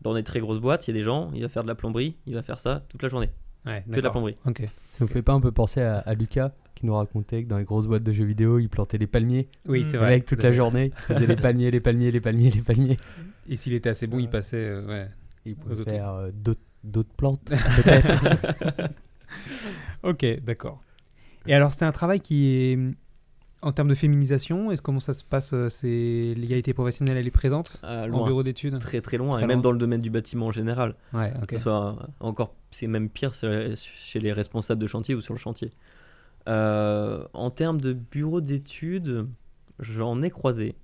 [0.00, 1.74] Dans des très grosses boîtes, il y a des gens, il va faire de la
[1.74, 3.30] plomberie, il va faire ça toute la journée.
[3.66, 4.36] Ouais, Que de la plomberie.
[4.46, 4.60] Ok.
[4.60, 6.52] Ça vous fait pas un peu penser à, à Lucas?
[6.80, 9.48] Qui nous racontait que dans les grosses boîtes de jeux vidéo, il plantait des palmiers.
[9.66, 9.84] Oui, Mm.
[9.84, 10.10] c'est Le vrai.
[10.10, 12.96] mec, toute la journée, il faisait les palmiers, les palmiers, les palmiers, les palmiers.
[13.48, 14.56] Et s'il était assez bon, il passait.
[14.56, 15.06] euh, ouais.
[15.46, 16.30] Il pouvait faire euh,
[16.82, 17.44] d'autres plantes,
[17.76, 18.90] peut-être.
[20.02, 20.80] Ok, d'accord.
[21.46, 22.78] Et alors, c'est un travail qui est.
[23.62, 27.30] En termes de féminisation, est-ce comment ça se passe euh, C'est l'égalité professionnelle, elle est
[27.30, 28.78] présente Euh, en bureau d'études?
[28.78, 30.94] Très très loin, Très et même dans le domaine du bâtiment en général.
[31.12, 31.46] Ouais, ok.
[31.48, 35.34] Que ce soit euh, encore, c'est même pire chez les responsables de chantier ou sur
[35.34, 35.72] le chantier.
[36.48, 39.26] Euh, en termes de bureau d'études,
[39.78, 40.74] j'en ai croisé.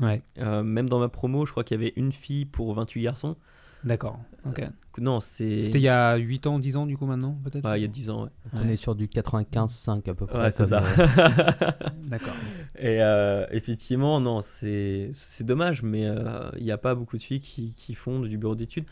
[0.00, 3.02] Ouais, Euh, même dans ma promo, je crois qu'il y avait une fille pour 28
[3.02, 3.36] garçons.
[3.84, 4.18] d'accord.
[4.46, 4.62] Ok.
[4.98, 5.60] Non, c'est.
[5.60, 7.64] C'était il y a 8 ans, 10 ans du coup maintenant, peut-être?
[7.64, 8.30] Ouais, il y a 10 ans, ouais.
[8.54, 10.38] On est sur du 95-5 à peu près.
[10.44, 10.82] Ouais, c'est ça.
[10.82, 11.70] euh,
[12.08, 12.34] D'accord.
[12.78, 17.22] Et euh, effectivement, non, c'est c'est dommage, mais euh, il n'y a pas beaucoup de
[17.22, 18.86] filles qui, qui font du bureau d'études,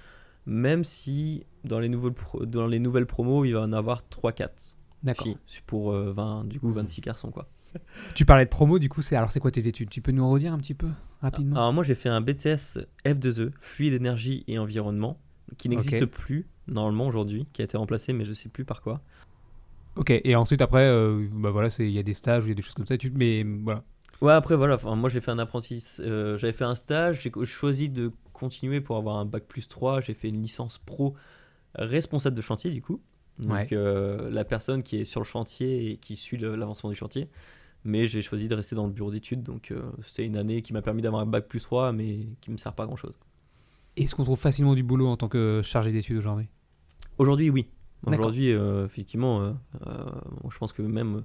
[0.46, 5.26] même si dans les, pro- dans les nouvelles promos, il va en avoir 3-4 D'accord.
[5.26, 7.30] filles pour euh, 20, du coup 26 garçons.
[7.30, 7.48] Quoi.
[8.14, 9.90] Tu parlais de promo, du coup, c'est alors c'est quoi tes études?
[9.90, 10.88] Tu peux nous redire un petit peu
[11.20, 11.56] rapidement?
[11.56, 15.20] Alors moi, j'ai fait un BTS F2E, fluide énergie et environnement,
[15.56, 19.00] qui n'existe plus normalement aujourd'hui, qui a été remplacé, mais je sais plus par quoi.
[19.96, 20.10] Ok.
[20.10, 22.62] Et ensuite après, euh, bah voilà, il y a des stages, il y a des
[22.62, 22.96] choses comme ça.
[22.96, 23.84] Tu mais voilà.
[24.20, 27.32] Ouais, après, voilà, enfin, moi j'ai fait un apprentissage, euh, j'avais fait un stage, j'ai
[27.44, 31.14] choisi de continuer pour avoir un bac plus 3, j'ai fait une licence pro
[31.74, 33.00] responsable de chantier du coup.
[33.38, 33.68] Donc Ouais.
[33.72, 37.28] euh, la personne qui est sur le chantier et qui suit l'avancement du chantier.
[37.84, 40.72] Mais j'ai choisi de rester dans le bureau d'études, donc euh, c'était une année qui
[40.72, 43.14] m'a permis d'avoir un bac plus 3, mais qui me sert pas à grand chose.
[43.96, 46.48] Est-ce qu'on trouve facilement du boulot en tant que chargé d'études aujourd'hui?
[47.18, 47.68] Aujourd'hui, oui.
[48.06, 49.54] Aujourd'hui, euh, effectivement,
[50.50, 51.22] je pense que même.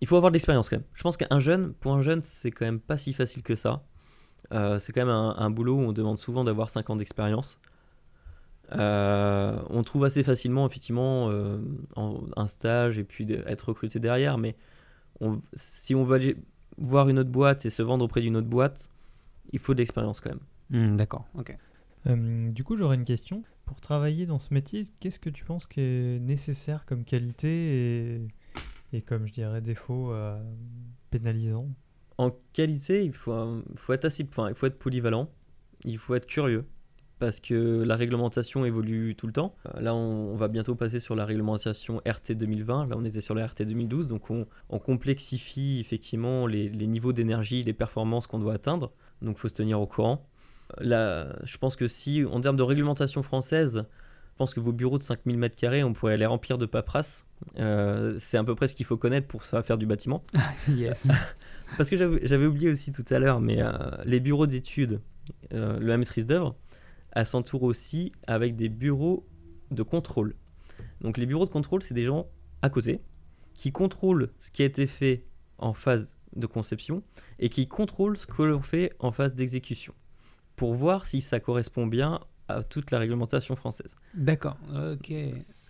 [0.00, 0.86] il faut avoir de l'expérience quand même.
[0.94, 3.84] Je pense qu'un jeune, pour un jeune, c'est quand même pas si facile que ça.
[4.50, 7.58] C'est quand même un, un boulot où on demande souvent d'avoir 5 ans d'expérience.
[8.72, 11.58] Euh, on trouve assez facilement, effectivement, euh,
[11.94, 14.56] en- un stage et puis de- être recruté derrière, mais
[15.20, 16.36] on- si on veut aller
[16.78, 18.88] voir une autre boîte et se vendre auprès d'une autre boîte,
[19.52, 20.40] il faut de l'expérience quand même.
[20.92, 21.56] Hmm, D'accord, ok.
[22.08, 23.44] Euh, du coup, j'aurais une question.
[23.64, 27.48] Pour travailler dans ce métier, qu'est-ce que tu penses qui est nécessaire comme qualité
[28.14, 28.28] et,
[28.92, 30.40] et comme je dirais défaut euh,
[31.10, 31.68] pénalisant?
[32.18, 35.28] En qualité, il faut, faut être assez, enfin, il faut être polyvalent,
[35.84, 36.64] il faut être curieux,
[37.18, 39.54] parce que la réglementation évolue tout le temps.
[39.74, 42.86] Euh, Là, on, on va bientôt passer sur la réglementation RT 2020.
[42.88, 47.12] Là, on était sur la RT 2012, donc on, on complexifie effectivement les, les niveaux
[47.12, 48.92] d'énergie, les performances qu'on doit atteindre.
[49.22, 50.26] Donc, faut se tenir au courant.
[50.80, 54.72] Euh, Là, je pense que si, en termes de réglementation française, je pense que vos
[54.72, 57.24] bureaux de 5000 m2, on pourrait les remplir de paperasse.
[57.58, 60.22] Euh, c'est à peu près ce qu'il faut connaître pour faire du bâtiment.
[60.68, 61.08] yes.
[61.78, 63.70] Parce que j'avais j'avais oublié aussi tout à l'heure, mais euh,
[64.04, 65.00] les bureaux d'études,
[65.54, 66.54] euh, la maîtrise d'œuvre,
[67.16, 69.26] elle s'entoure aussi avec des bureaux
[69.70, 70.34] de contrôle.
[71.00, 72.26] Donc les bureaux de contrôle, c'est des gens
[72.60, 73.00] à côté
[73.54, 75.24] qui contrôlent ce qui a été fait
[75.56, 77.02] en phase de conception
[77.38, 79.94] et qui contrôlent ce que l'on fait en phase d'exécution
[80.56, 83.96] pour voir si ça correspond bien à toute la réglementation française.
[84.14, 84.58] D'accord,
[84.92, 85.12] ok.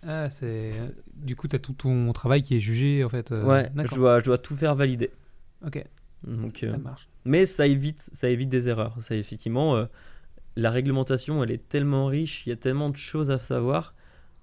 [0.03, 0.73] Ah, c'est...
[1.15, 3.31] Du coup, tu as tout ton travail qui est jugé, en fait.
[3.31, 5.11] euh, ouais, je dois, je dois tout faire valider.
[5.65, 5.83] ok,
[6.23, 7.09] Donc, euh, ça marche.
[7.25, 8.97] Mais ça évite, ça évite des erreurs.
[9.01, 9.85] Ça, effectivement, euh,
[10.57, 13.93] la réglementation, elle est tellement riche, il y a tellement de choses à savoir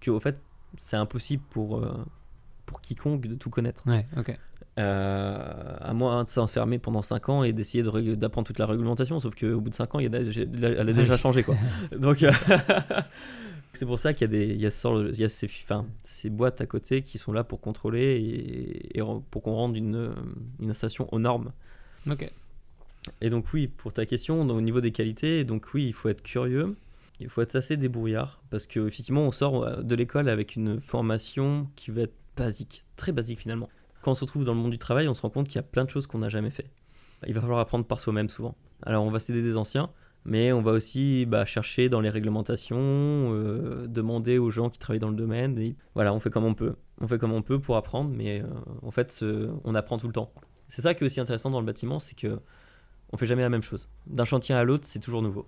[0.05, 0.39] qu'au fait,
[0.79, 1.93] c'est impossible pour, euh,
[2.67, 3.83] pour quiconque de tout connaître.
[3.87, 4.37] Ouais, ok.
[4.77, 9.21] Euh, à moins de s'enfermer pendant 5 ans et d'essayer de d'apprendre toute la réglementation,
[9.21, 11.45] sauf qu'au bout de 5 ans, il y a déjà- elle a déjà changé.
[11.45, 11.55] Quoi.
[11.97, 12.33] Donc, euh,
[13.73, 15.25] c'est pour ça qu'il y a, des, il y a, ce genre de- il y
[15.25, 19.43] a ces, enfin, ces boîtes à côté qui sont là pour contrôler et, et pour
[19.43, 20.13] qu'on rende une,
[20.61, 21.53] une installation aux normes.
[22.11, 22.31] Ok.
[23.21, 26.23] Et donc oui, pour ta question, au niveau des qualités, donc oui, il faut être
[26.23, 26.77] curieux,
[27.21, 30.81] il faut être assez débrouillard, parce que effectivement, on sort euh, de l'école avec une
[30.81, 33.69] formation qui va être basique, très basique finalement.
[34.03, 35.61] Quand on se retrouve dans le monde du travail, on se rend compte qu'il y
[35.61, 36.67] a plein de choses qu'on n'a jamais fait.
[37.27, 38.55] Il va falloir apprendre par soi-même souvent.
[38.83, 39.91] Alors on va s'aider des anciens,
[40.27, 45.01] mais on va aussi bah, chercher dans les réglementations, euh, demander aux gens qui travaillent
[45.01, 45.59] dans le domaine.
[45.59, 46.75] Et voilà, on fait comme on peut.
[47.01, 48.47] On fait comme on peut pour apprendre, mais euh,
[48.83, 49.25] en fait,
[49.65, 50.33] on apprend tout le temps.
[50.69, 52.41] C'est ça qui est aussi intéressant dans le bâtiment, c'est que
[53.15, 53.89] on fait jamais la même chose.
[54.07, 55.47] D'un chantier à l'autre, c'est toujours nouveau.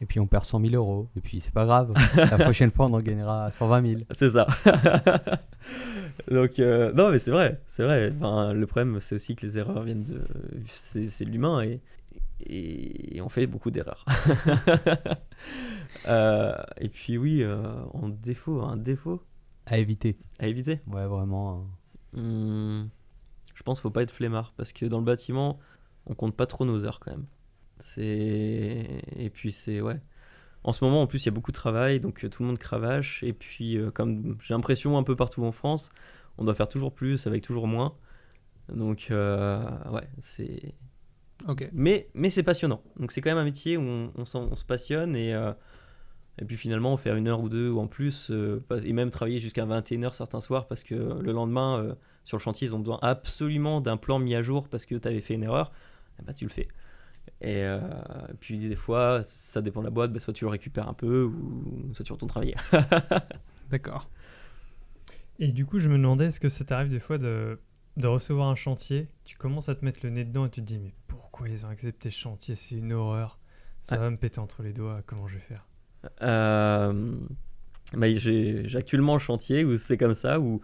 [0.00, 1.08] Et puis on perd 100 000 euros.
[1.16, 1.92] Et puis c'est pas grave.
[2.16, 4.00] La prochaine fois, on en gagnera 120 000.
[4.10, 4.46] C'est ça.
[6.30, 8.12] Donc, euh, non, mais c'est vrai, c'est vrai.
[8.16, 10.22] Enfin, le problème, c'est aussi que les erreurs viennent de.
[10.66, 11.80] C'est de l'humain et,
[12.48, 14.04] et on fait beaucoup d'erreurs.
[16.08, 17.56] Euh, et puis, oui, euh,
[17.94, 19.22] en défaut, un défaut
[19.64, 20.16] À éviter.
[20.38, 20.80] à éviter?
[20.86, 21.66] Ouais, vraiment.
[22.14, 22.20] hein.
[22.20, 22.88] Hmm,
[23.54, 25.58] je pense qu'il faut pas être flemmard parce que dans le bâtiment,
[26.06, 27.26] on compte pas trop nos heures quand même.
[27.78, 30.00] C'est et puis c'est ouais.
[30.66, 32.48] En ce moment, en plus, il y a beaucoup de travail, donc euh, tout le
[32.48, 33.22] monde cravache.
[33.22, 35.90] Et puis, euh, comme j'ai l'impression un peu partout en France,
[36.38, 37.94] on doit faire toujours plus avec toujours moins.
[38.68, 40.74] Donc, euh, ouais, c'est.
[41.46, 41.68] Ok.
[41.72, 42.82] Mais, mais c'est passionnant.
[42.98, 45.52] Donc, c'est quand même un métier où on, on se passionne et, euh,
[46.40, 48.32] et puis finalement, faire une heure ou deux ou en plus,
[48.82, 52.74] et même travailler jusqu'à 21h certains soirs parce que le lendemain, sur le chantier, ils
[52.74, 55.72] ont besoin absolument d'un plan mis à jour parce que tu avais fait une erreur,
[56.24, 56.68] ben, tu le fais.
[57.40, 57.80] Et euh,
[58.40, 61.24] puis des fois, ça dépend de la boîte, bah, soit tu le récupères un peu
[61.24, 62.54] ou soit tu retournes travailler.
[63.70, 64.08] D'accord.
[65.38, 67.58] Et du coup, je me demandais, est-ce que ça t'arrive des fois de,
[67.96, 70.66] de recevoir un chantier, tu commences à te mettre le nez dedans et tu te
[70.66, 72.54] dis, mais pourquoi ils ont accepté ce chantier?
[72.54, 73.38] C'est une horreur.
[73.82, 75.64] Ça va me péter entre les doigts, comment je vais faire?
[76.22, 77.16] Euh,
[77.92, 80.60] bah, j'ai actuellement un chantier où c'est comme ça, où,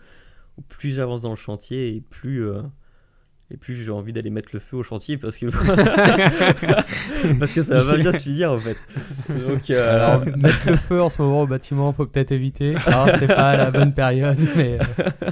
[0.56, 2.62] où plus j'avance dans le chantier et plus, euh,
[3.52, 5.46] et plus j'ai envie d'aller mettre le feu au chantier parce que,
[7.38, 8.76] parce que ça va pas bien se finir en fait.
[9.28, 12.74] Donc, euh, Alors, mettre le feu en ce moment au bâtiment, faut peut-être éviter.
[13.18, 14.78] C'est pas la bonne période, mais.
[14.80, 15.30] euh,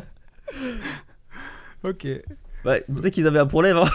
[1.82, 2.04] Ok.
[2.66, 3.78] ouais, peut-être qu'ils avaient un problème.
[3.78, 3.86] hein.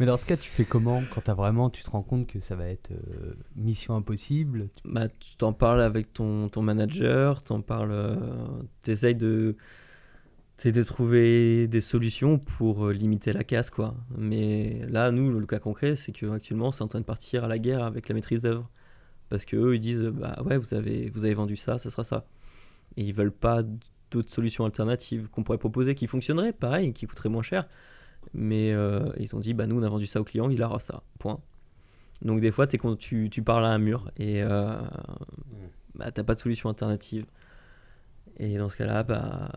[0.00, 2.40] Mais dans ce cas, tu fais comment quand t'as vraiment, tu te rends compte que
[2.40, 4.68] ça va être euh, mission impossible?
[4.74, 8.16] Tu- Bah, tu t'en parles avec ton, ton manager, t'en parles, euh,
[8.82, 9.56] t'essayes de,
[10.56, 13.94] c'est de trouver des solutions pour euh, limiter la casse, quoi.
[14.16, 17.58] Mais là, nous, le cas concret, c'est qu'actuellement, c'est en train de partir à la
[17.58, 18.70] guerre avec la maîtrise d'œuvre.
[19.30, 22.26] Parce qu'eux, ils disent, bah ouais, vous avez, vous avez vendu ça, ça sera ça.
[22.96, 23.62] Et ils veulent pas
[24.10, 27.66] d'autres solutions alternatives qu'on pourrait proposer qui fonctionneraient, pareil, qui coûteraient moins cher.
[28.32, 30.78] Mais euh, ils ont dit, bah nous, on a vendu ça au client, il aura
[30.78, 31.40] ça, point.
[32.22, 34.76] Donc des fois, es, con- tu, tu parles à un mur et euh,
[35.94, 37.26] bah, t'as pas de solution alternative.
[38.38, 39.50] Et dans ce cas-là, bah,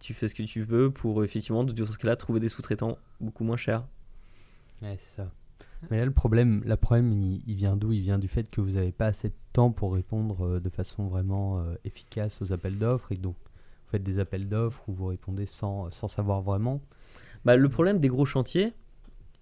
[0.00, 3.44] tu fais ce que tu veux pour effectivement, dans ce cas-là, trouver des sous-traitants beaucoup
[3.44, 3.86] moins chers.
[4.82, 5.30] Ouais, c'est ça.
[5.90, 7.92] Mais là, le problème, le problème il, il vient d'où?
[7.92, 10.68] Il vient du fait que vous n'avez pas assez de temps pour répondre euh, de
[10.68, 14.92] façon vraiment euh, efficace aux appels d'offres et donc vous faites des appels d'offres où
[14.92, 16.80] vous répondez sans, sans savoir vraiment?
[17.44, 18.74] Bah, le problème des gros chantiers,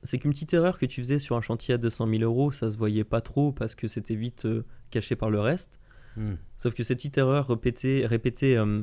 [0.02, 2.70] c'est qu'une petite erreur que tu faisais sur un chantier à 200 000 euros, ça
[2.70, 5.78] se voyait pas trop parce que c'était vite euh, caché par le reste.
[6.16, 6.34] Hmm.
[6.56, 8.82] Sauf que cette petite erreur répétée, répétée euh,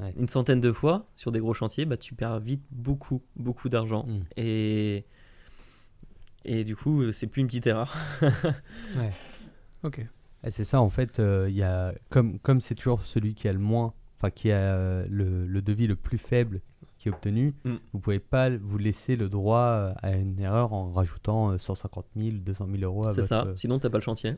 [0.00, 0.12] Ouais.
[0.16, 4.04] une centaine de fois sur des gros chantiers, bah, tu perds vite beaucoup, beaucoup d'argent.
[4.08, 4.22] Hmm.
[4.36, 5.04] Et,
[6.44, 7.94] et du coup, c'est plus une petite erreur.
[9.82, 10.00] Ok.
[10.46, 13.48] Et c'est ça, en fait, euh, il y a, comme comme c'est toujours celui qui
[13.48, 16.60] a le moins, enfin qui a euh, le, le devis le plus faible
[16.98, 17.74] qui est obtenu, Mm.
[17.92, 22.06] vous pouvez pas vous laisser le droit euh, à une erreur en rajoutant euh, 150
[22.16, 23.28] 000, 200 000 euros à C'est votre...
[23.28, 24.36] ça, sinon t'as pas le chantier.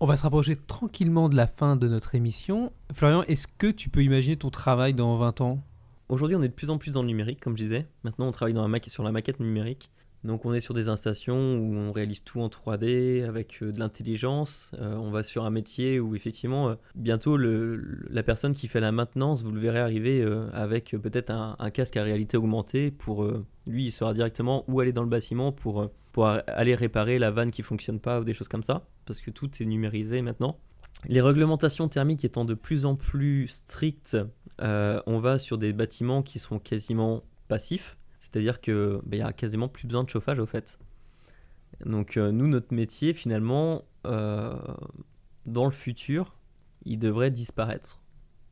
[0.00, 2.72] On va se rapprocher tranquillement de la fin de notre émission.
[2.92, 5.62] Florian, est-ce que tu peux imaginer ton travail dans 20 ans?
[6.08, 7.86] Aujourd'hui, on est de plus en plus dans le numérique, comme je disais.
[8.02, 8.54] Maintenant, on travaille
[8.88, 9.90] sur la maquette numérique.
[10.24, 13.78] Donc, on est sur des installations où on réalise tout en 3D avec euh, de
[13.78, 14.70] l'intelligence.
[14.80, 18.90] Euh, on va sur un métier où, effectivement, euh, bientôt, la personne qui fait la
[18.90, 22.90] maintenance, vous le verrez arriver avec peut-être un, casque à réalité augmentée.
[22.90, 23.26] Pour
[23.66, 27.50] lui, il saura directement où aller dans le bâtiment pour, pour aller réparer la vanne
[27.50, 28.86] qui fonctionne pas ou des choses comme ça.
[29.04, 30.58] Parce que tout est numérisé maintenant.
[31.06, 34.16] Les réglementations thermiques étant de plus en plus strictes,
[34.60, 37.96] on va sur des bâtiments qui sont quasiment passifs,
[38.34, 40.78] c'est-à-dire que ben, il y a quasiment plus besoin de chauffage au fait.
[41.86, 44.56] Donc euh, nous, notre métier finalement, euh,
[45.46, 46.36] dans le futur,
[46.84, 48.00] il devrait disparaître.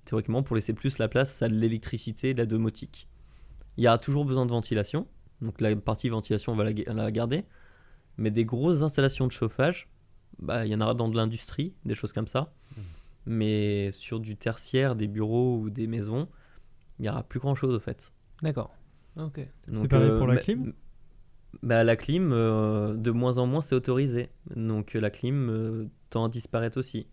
[0.05, 3.09] Théoriquement, pour laisser plus la place à l'électricité et de la domotique.
[3.77, 5.09] Il y aura toujours besoin de ventilation,
[5.41, 7.45] donc la partie ventilation, on va la, ga- la garder.
[8.19, 9.89] Mais des grosses installations de chauffage,
[10.39, 12.53] bah, il y en aura dans de l'industrie, des choses comme ça.
[13.27, 16.29] Mais sur du tertiaire, des bureaux ou des maisons,
[16.99, 18.13] il n'y aura plus grand chose au fait.
[18.43, 18.75] D'accord.
[19.17, 19.41] Ok.
[19.69, 20.73] Donc, pareil pour la clim?
[21.63, 24.31] Bah, La clim, euh, de moins en moins, c'est autorisé.
[24.57, 27.07] Donc euh, la clim euh, tend à disparaître aussi.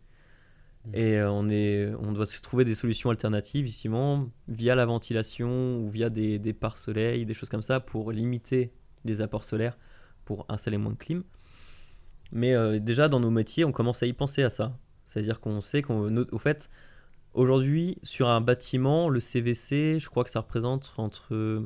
[0.85, 0.91] Mm.
[0.95, 5.79] Et euh, on, est, on doit se trouver des solutions alternatives, justement, via la ventilation
[5.79, 8.71] ou via des, des pare-soleil, des choses comme ça, pour limiter
[9.05, 9.77] les apports solaires,
[10.25, 11.23] pour installer moins de clim.
[12.31, 14.77] Mais euh, déjà, dans nos métiers, on commence à y penser à ça.
[15.05, 16.69] C'est-à-dire qu'on sait qu'au fait,
[17.33, 21.65] aujourd'hui, sur un bâtiment, le CVC, je crois que ça représente entre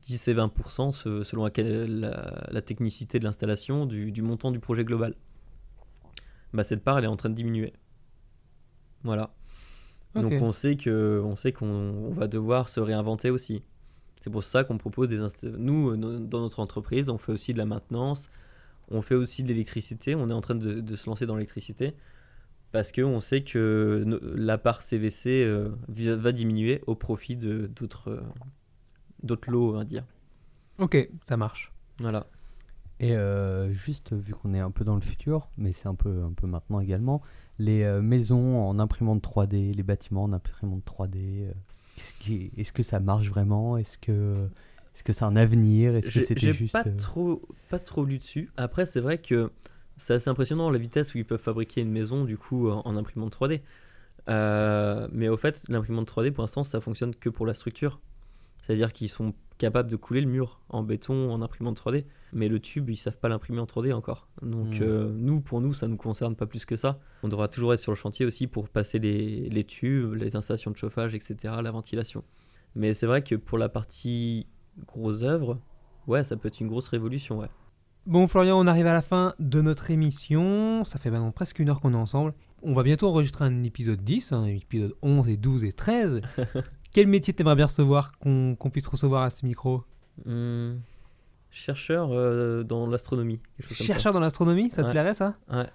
[0.00, 1.52] 10 et 20% se- selon la,
[1.86, 5.14] la- la technicité de l'installation du, du montant du projet global.
[6.52, 7.72] Bah, cette part, elle est en train de diminuer.
[9.04, 9.34] Voilà.
[10.22, 13.62] Donc on sait que on sait qu'on on va devoir se réinventer aussi.
[14.22, 15.18] C'est pour ça qu'on propose des
[15.58, 18.30] nous no- dans notre entreprise, on fait aussi de la maintenance,
[18.90, 21.94] on fait aussi de l'électricité, on est en train de, de se lancer dans l'électricité
[22.72, 24.04] parce que on sait que
[24.36, 28.22] la part CVC euh, va diminuer au profit d'autres
[29.22, 30.04] d'autres lots, on va dire.
[30.78, 31.72] Ok, ça marche.
[31.98, 32.26] Voilà.
[33.00, 36.22] Et euh, juste vu qu'on est un peu dans le futur, mais c'est un peu,
[36.22, 37.20] un peu maintenant également,
[37.58, 41.52] les euh, maisons en imprimante 3D, les bâtiments en imprimante 3D, euh,
[41.96, 43.76] qu'est-ce qui- est-ce que ça marche vraiment?
[43.76, 44.48] Est-ce que
[44.94, 45.96] est-ce que c'est un avenir?
[45.96, 48.50] Est-ce que c'était j'ai juste pas trop pas trop lu dessus.
[48.56, 49.50] Après c'est vrai que
[49.96, 52.96] c'est assez impressionnant la vitesse où ils peuvent fabriquer une maison du coup en, en
[52.96, 53.62] imprimante 3D.
[54.28, 58.00] Euh, mais au fait l'imprimante 3D pour l'instant ça fonctionne que pour la structure.
[58.62, 62.58] C'est-à-dire qu'ils sont capables de couler le mur en béton en imprimante 3D, mais le
[62.58, 64.26] tube ils savent pas l'imprimer en 3D encore.
[64.40, 64.82] Donc Hmm.
[64.82, 66.98] euh, nous pour nous ça nous concerne pas plus que ça.
[67.22, 70.70] On devra toujours être sur le chantier aussi pour passer les, les tubes, les installations
[70.72, 72.24] de chauffage, etc., la ventilation.
[72.74, 74.46] Mais c'est vrai que pour la partie
[74.86, 75.58] grosse œuvre,
[76.06, 77.50] ouais, ça peut être une grosse révolution, ouais.
[78.06, 80.82] Bon, Florian, on arrive à la fin de notre émission.
[80.84, 82.34] Ça fait maintenant presque une heure qu'on est ensemble.
[82.62, 86.20] On va bientôt enregistrer un épisode 10, un épisode 11 et 12 et 13.
[86.92, 89.82] Quel métier t'aimerais bien recevoir, qu'on puisse recevoir à ce micro
[90.26, 90.80] Hum,
[91.50, 93.40] chercheur euh, dans l'astronomie.
[93.70, 95.66] Chercheur dans l'astronomie, ça te plairait ça Ouais.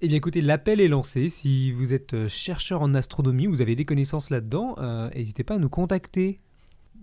[0.00, 1.28] Eh bien écoutez, l'appel est lancé.
[1.28, 5.54] Si vous êtes euh, chercheur en astronomie, vous avez des connaissances là-dedans, euh, n'hésitez pas
[5.54, 6.40] à nous contacter.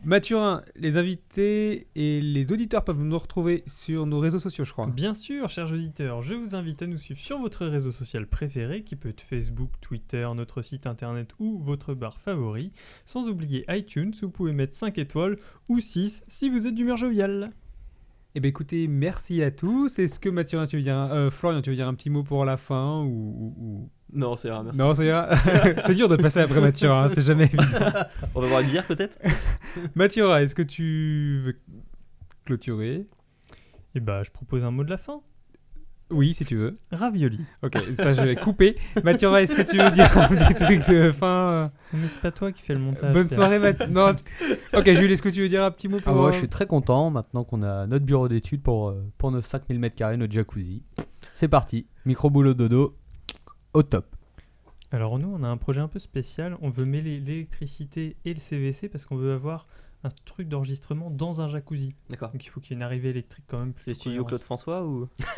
[0.05, 4.87] Mathurin, les invités et les auditeurs peuvent nous retrouver sur nos réseaux sociaux, je crois.
[4.87, 8.83] Bien sûr, chers auditeurs, je vous invite à nous suivre sur votre réseau social préféré,
[8.83, 12.71] qui peut être Facebook, Twitter, notre site internet ou votre bar favori.
[13.05, 15.37] Sans oublier iTunes, où vous pouvez mettre 5 étoiles
[15.67, 17.51] ou 6 si vous êtes d'humeur joviale.
[18.39, 19.99] Eh bien écoutez, merci à tous.
[19.99, 22.23] Est-ce que Mathurin, tu veux dire, un- euh, Florian, tu veux dire un petit mot
[22.23, 24.79] pour la fin ou, ou- ou- Non, c'est rien, merci.
[24.79, 25.27] Non, ça ira.
[25.85, 27.63] c'est dur de passer après Mathurin, hein, c'est jamais évident.
[28.35, 29.19] On va boire une bière peut-être
[29.95, 31.59] Mathurin, est-ce que tu veux
[32.45, 33.01] clôturer?
[33.93, 35.19] Et bah, je propose un mot de la fin.
[36.11, 36.75] Oui, si tu veux.
[36.91, 37.39] Ravioli.
[37.61, 38.77] Ok, ça je vais couper.
[39.03, 42.51] Mathurin, est-ce que tu veux dire un petit truc de fin Mais c'est pas toi
[42.51, 43.13] qui fais le montage.
[43.13, 43.87] Bonne soirée, Math.
[43.89, 44.15] Non.
[44.73, 46.11] Ok, Jules, est-ce que tu veux dire un petit mot pour.
[46.11, 49.03] Ah, moi, euh, je suis très content maintenant qu'on a notre bureau d'études pour, euh,
[49.19, 50.83] pour nos 5000 m2, notre jacuzzi.
[51.35, 52.97] C'est parti, micro boulot dodo,
[53.73, 54.07] au top.
[54.91, 56.57] Alors nous, on a un projet un peu spécial.
[56.61, 59.67] On veut mêler l'électricité et le CVC parce qu'on veut avoir
[60.03, 61.93] un truc d'enregistrement dans un jacuzzi.
[62.09, 62.31] D'accord.
[62.31, 63.73] Donc il faut qu'il y ait une arrivée électrique quand même.
[63.75, 64.23] C'est plus studio.
[64.23, 65.09] Claude François ou?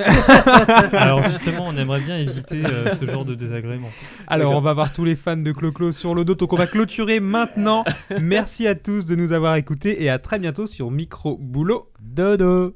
[0.91, 3.89] Alors justement, on aimerait bien éviter euh, ce genre de désagrément.
[4.27, 6.35] Alors, on va voir tous les fans de Clo-Clo sur le dos.
[6.35, 7.83] Donc, on va clôturer maintenant.
[8.19, 11.89] Merci à tous de nous avoir écoutés et à très bientôt sur Micro Boulot.
[11.99, 12.75] Dodo